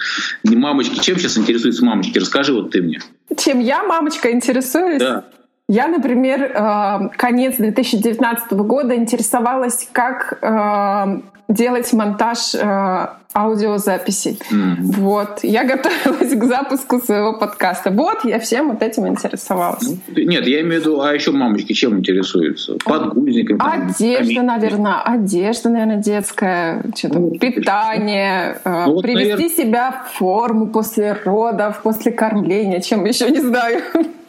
Мамочки. 0.44 1.00
Чем 1.00 1.18
сейчас 1.18 1.38
интересуются 1.38 1.86
мамочки? 1.86 2.18
Расскажи 2.20 2.54
вот 2.54 2.72
ты 2.72 2.82
мне. 2.82 3.00
Чем 3.38 3.60
я, 3.60 3.84
мамочка, 3.84 4.32
интересуюсь? 4.32 5.00
Да. 5.00 5.26
Я, 5.70 5.88
например, 5.88 6.52
э, 6.54 7.10
конец 7.16 7.56
2019 7.58 8.52
года 8.52 8.96
интересовалась, 8.96 9.88
как 9.94 10.38
э, 10.42 11.22
делать 11.48 11.94
монтаж 11.94 12.54
э, 12.56 13.08
аудиозаписей. 13.34 14.40
Mm-hmm. 14.52 14.76
Вот. 14.82 15.40
Я 15.44 15.64
готовилась 15.64 16.34
к 16.38 16.44
запуску 16.44 17.00
своего 17.00 17.40
подкаста. 17.40 17.92
Вот, 17.92 18.26
я 18.26 18.40
всем 18.40 18.72
вот 18.72 18.82
этим 18.82 19.08
интересовалась. 19.08 19.88
Ну, 19.88 20.22
нет, 20.22 20.46
я 20.48 20.62
имею 20.62 20.82
в 20.82 20.84
виду, 20.84 21.02
а 21.02 21.14
еще 21.14 21.32
мамочки 21.32 21.72
чем 21.72 21.98
интересуются? 22.00 22.76
Подгузниками? 22.84 23.60
Одежда, 23.62 24.36
там, 24.36 24.46
наверное. 24.46 25.02
Одежда, 25.02 25.70
наверное, 25.70 25.98
детская. 25.98 26.84
Что-то 26.94 27.20
ну, 27.20 27.32
питание. 27.32 28.60
Ну, 28.66 28.94
вот, 28.96 29.02
привести 29.04 29.32
наверное... 29.32 29.50
себя 29.50 30.04
в 30.06 30.18
форму 30.18 30.68
после 30.68 31.14
родов, 31.24 31.82
после 31.84 32.12
кормления. 32.12 32.82
Чем 32.82 33.06
еще 33.06 33.30
не 33.30 33.40
знаю. 33.40 33.82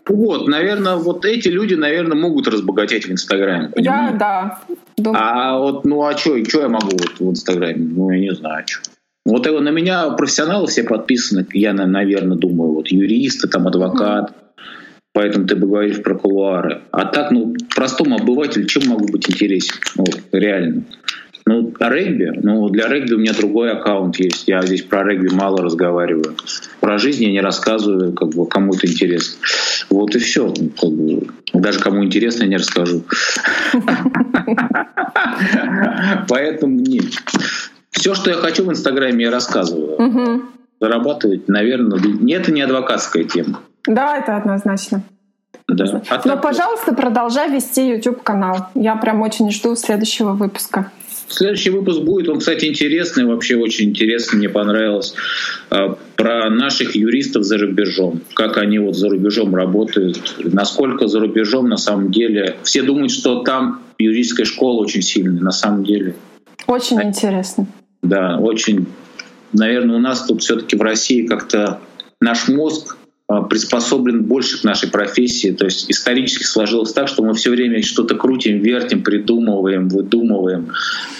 Вот, 0.07 0.49
наверное, 0.49 0.97
вот 0.97 1.25
эти 1.25 1.49
люди, 1.49 1.75
наверное, 1.75 2.17
могут 2.17 2.47
разбогатеть 2.49 3.07
в 3.07 3.13
Инстаграме. 3.13 3.71
Я, 3.77 4.15
да. 4.19 4.61
Думаю. 4.97 5.23
А 5.23 5.59
вот, 5.59 5.85
ну 5.85 6.05
а 6.05 6.17
что, 6.17 6.43
что 6.45 6.61
я 6.61 6.69
могу 6.69 6.91
вот 6.91 7.19
в 7.19 7.31
Инстаграме? 7.31 7.77
Ну, 7.77 8.11
я 8.11 8.19
не 8.19 8.35
знаю, 8.35 8.65
что. 8.67 8.91
Вот 9.25 9.47
его 9.47 9.61
на 9.61 9.71
меня 9.71 10.11
профессионалы 10.11 10.67
все 10.67 10.85
подписаны, 10.85 11.47
я, 11.55 11.73
наверное, 11.73 12.37
думаю, 12.37 12.75
вот 12.75 12.89
юристы, 12.89 13.49
там, 13.49 13.67
адвокат, 13.67 14.31
mm. 14.31 14.63
поэтому 15.15 15.47
ты 15.47 15.57
бы 15.57 15.67
говоришь 15.67 16.03
про 16.03 16.15
кулуары. 16.15 16.83
А 16.91 17.07
так, 17.07 17.31
ну, 17.31 17.55
простому 17.75 18.17
обывателю 18.17 18.67
чем 18.67 18.91
могу 18.91 19.07
быть 19.07 19.31
интересен? 19.31 19.77
Вот, 19.97 20.21
реально. 20.33 20.83
Ну, 21.47 21.75
регби, 21.79 22.41
ну, 22.43 22.71
для 22.71 22.89
регби 22.89 23.15
у 23.15 23.19
меня 23.19 23.35
другой 23.35 23.73
аккаунт 23.73 24.17
есть. 24.17 24.49
Я 24.49 24.63
здесь 24.63 24.83
про 24.83 25.05
регби 25.05 25.29
мало 25.29 25.63
разговариваю. 25.63 26.37
Про 26.81 26.97
жизнь 26.97 27.25
я 27.25 27.31
не 27.31 27.41
рассказываю, 27.41 28.15
как 28.15 28.31
бы 28.31 28.47
кому-то 28.47 28.87
интересно. 28.87 29.37
Вот 29.91 30.15
и 30.15 30.19
все. 30.19 30.53
Как 30.81 30.91
бы, 30.91 31.27
даже 31.53 31.81
кому 31.81 32.03
интересно, 32.03 32.45
я 32.45 32.49
не 32.49 32.57
расскажу. 32.57 33.03
Поэтому 36.29 36.81
нет. 36.81 37.05
Все, 37.91 38.15
что 38.15 38.31
я 38.31 38.37
хочу 38.37 38.65
в 38.65 38.71
Инстаграме, 38.71 39.25
я 39.25 39.31
рассказываю. 39.31 40.49
Зарабатывать, 40.81 41.49
наверное, 41.49 41.99
это 41.99 42.53
не 42.53 42.63
адвокатская 42.63 43.25
тема. 43.25 43.61
Да, 43.87 44.17
это 44.17 44.37
однозначно. 44.37 45.03
Да. 45.69 46.03
А 46.09 46.21
Но, 46.25 46.37
пожалуйста, 46.37 46.95
продолжай 46.95 47.51
вести 47.51 47.89
YouTube-канал. 47.89 48.69
Я 48.75 48.97
прям 48.97 49.23
очень 49.23 49.51
жду 49.51 49.77
следующего 49.77 50.33
выпуска. 50.33 50.91
Следующий 51.29 51.71
выпуск 51.71 52.01
будет, 52.01 52.29
он, 52.29 52.39
кстати, 52.39 52.67
интересный, 52.67 53.25
вообще 53.25 53.57
очень 53.57 53.91
интересный, 53.91 54.39
мне 54.39 54.49
понравилось, 54.49 55.15
а, 55.71 55.97
про 56.17 56.51
наших 56.51 56.95
юристов 56.95 57.45
за 57.45 57.59
рубежом, 57.59 58.21
как 58.35 58.59
они 58.59 58.79
вот 58.79 58.97
за 58.97 59.09
рубежом 59.09 59.55
работают, 59.55 60.37
насколько 60.39 61.09
за 61.09 61.21
рубежом 61.21 61.69
на 61.69 61.77
самом 61.77 62.11
деле. 62.11 62.57
Все 62.63 62.83
думают, 62.83 63.11
что 63.11 63.43
там 63.43 63.81
юридическая 63.99 64.47
школа 64.47 64.83
очень 64.83 65.03
сильная, 65.03 65.43
на 65.43 65.51
самом 65.51 65.85
деле. 65.85 66.15
Очень 66.67 66.99
а, 66.99 67.05
интересно. 67.05 67.67
Да, 68.03 68.39
очень. 68.39 68.87
Наверное, 69.53 69.97
у 69.97 70.01
нас 70.01 70.27
тут 70.27 70.43
все-таки 70.43 70.77
в 70.77 70.83
России 70.83 71.27
как-то 71.27 71.81
наш 72.21 72.49
мозг 72.49 72.97
приспособлен 73.27 74.25
больше 74.25 74.61
к 74.61 74.65
нашей 74.65 74.91
профессии. 74.91 75.51
То 75.51 75.65
есть 75.65 75.91
исторически 75.91 76.45
сложилось 76.45 76.93
так, 76.93 77.09
что 77.09 77.23
мы 77.23 77.35
все 77.35 77.51
время 77.51 77.83
что-то 77.83 78.15
крутим, 78.17 78.61
вертим, 78.61 79.03
придумываем, 79.03 79.89
выдумываем. 79.89 80.73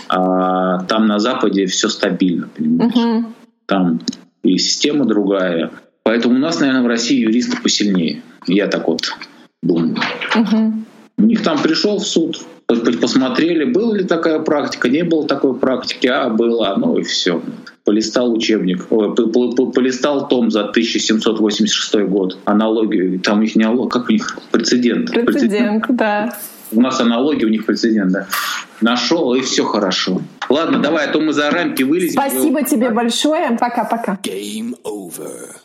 А 0.09 0.85
там 0.85 1.07
на 1.07 1.19
Западе 1.19 1.67
все 1.67 1.89
стабильно, 1.89 2.49
понимаешь? 2.55 2.95
Угу. 2.95 3.33
Там 3.67 4.01
и 4.43 4.59
система 4.59 5.07
другая. 5.07 5.71
Поэтому 6.03 6.35
у 6.35 6.39
нас, 6.39 6.61
наверное, 6.61 6.83
в 6.83 6.87
России 6.87 7.21
юристы 7.21 7.57
посильнее. 7.63 8.23
Я 8.47 8.67
так 8.67 8.87
вот 8.87 9.15
думаю. 9.63 9.97
Угу. 10.37 10.73
У 11.17 11.23
них 11.23 11.43
там 11.43 11.63
пришел 11.63 11.99
в 11.99 12.07
суд, 12.07 12.45
посмотрели, 12.67 13.65
была 13.65 13.97
ли 13.97 14.05
такая 14.05 14.41
практика, 14.41 14.89
не 14.89 15.05
было 15.05 15.27
такой 15.27 15.55
практики, 15.55 16.07
а 16.07 16.29
была, 16.29 16.77
ну 16.77 16.99
и 16.99 17.03
все 17.03 17.41
полистал 17.85 18.33
учебник, 18.33 18.87
полистал 18.87 20.29
том 20.29 20.51
за 20.51 20.61
1786 20.61 21.95
год, 22.09 22.39
аналогию, 22.45 23.21
там 23.21 23.43
их 23.43 23.57
не 23.57 23.65
аналог, 23.65 23.93
как 23.93 24.09
у 24.09 24.13
них 24.13 24.39
прецедент. 24.51 25.11
Прецедент, 25.11 25.87
прецедент. 25.87 25.87
да. 25.91 26.37
У 26.73 26.81
нас 26.81 27.01
аналогия, 27.01 27.47
у 27.47 27.51
них 27.51 27.67
прецедент, 27.67 28.11
да. 28.11 28.27
Нашел, 28.81 29.35
и 29.35 29.43
все 29.43 29.65
хорошо. 29.65 30.23
Ладно, 30.49 30.81
давай, 30.81 31.07
а 31.07 31.13
то 31.13 31.21
мы 31.21 31.33
за 31.33 31.51
рамки 31.51 31.83
вылезем. 31.83 32.21
Спасибо 32.21 32.65
тебе 32.65 32.91
большое. 32.91 33.57
Пока-пока. 33.61 34.19
Game 34.23 34.75
over. 34.83 35.57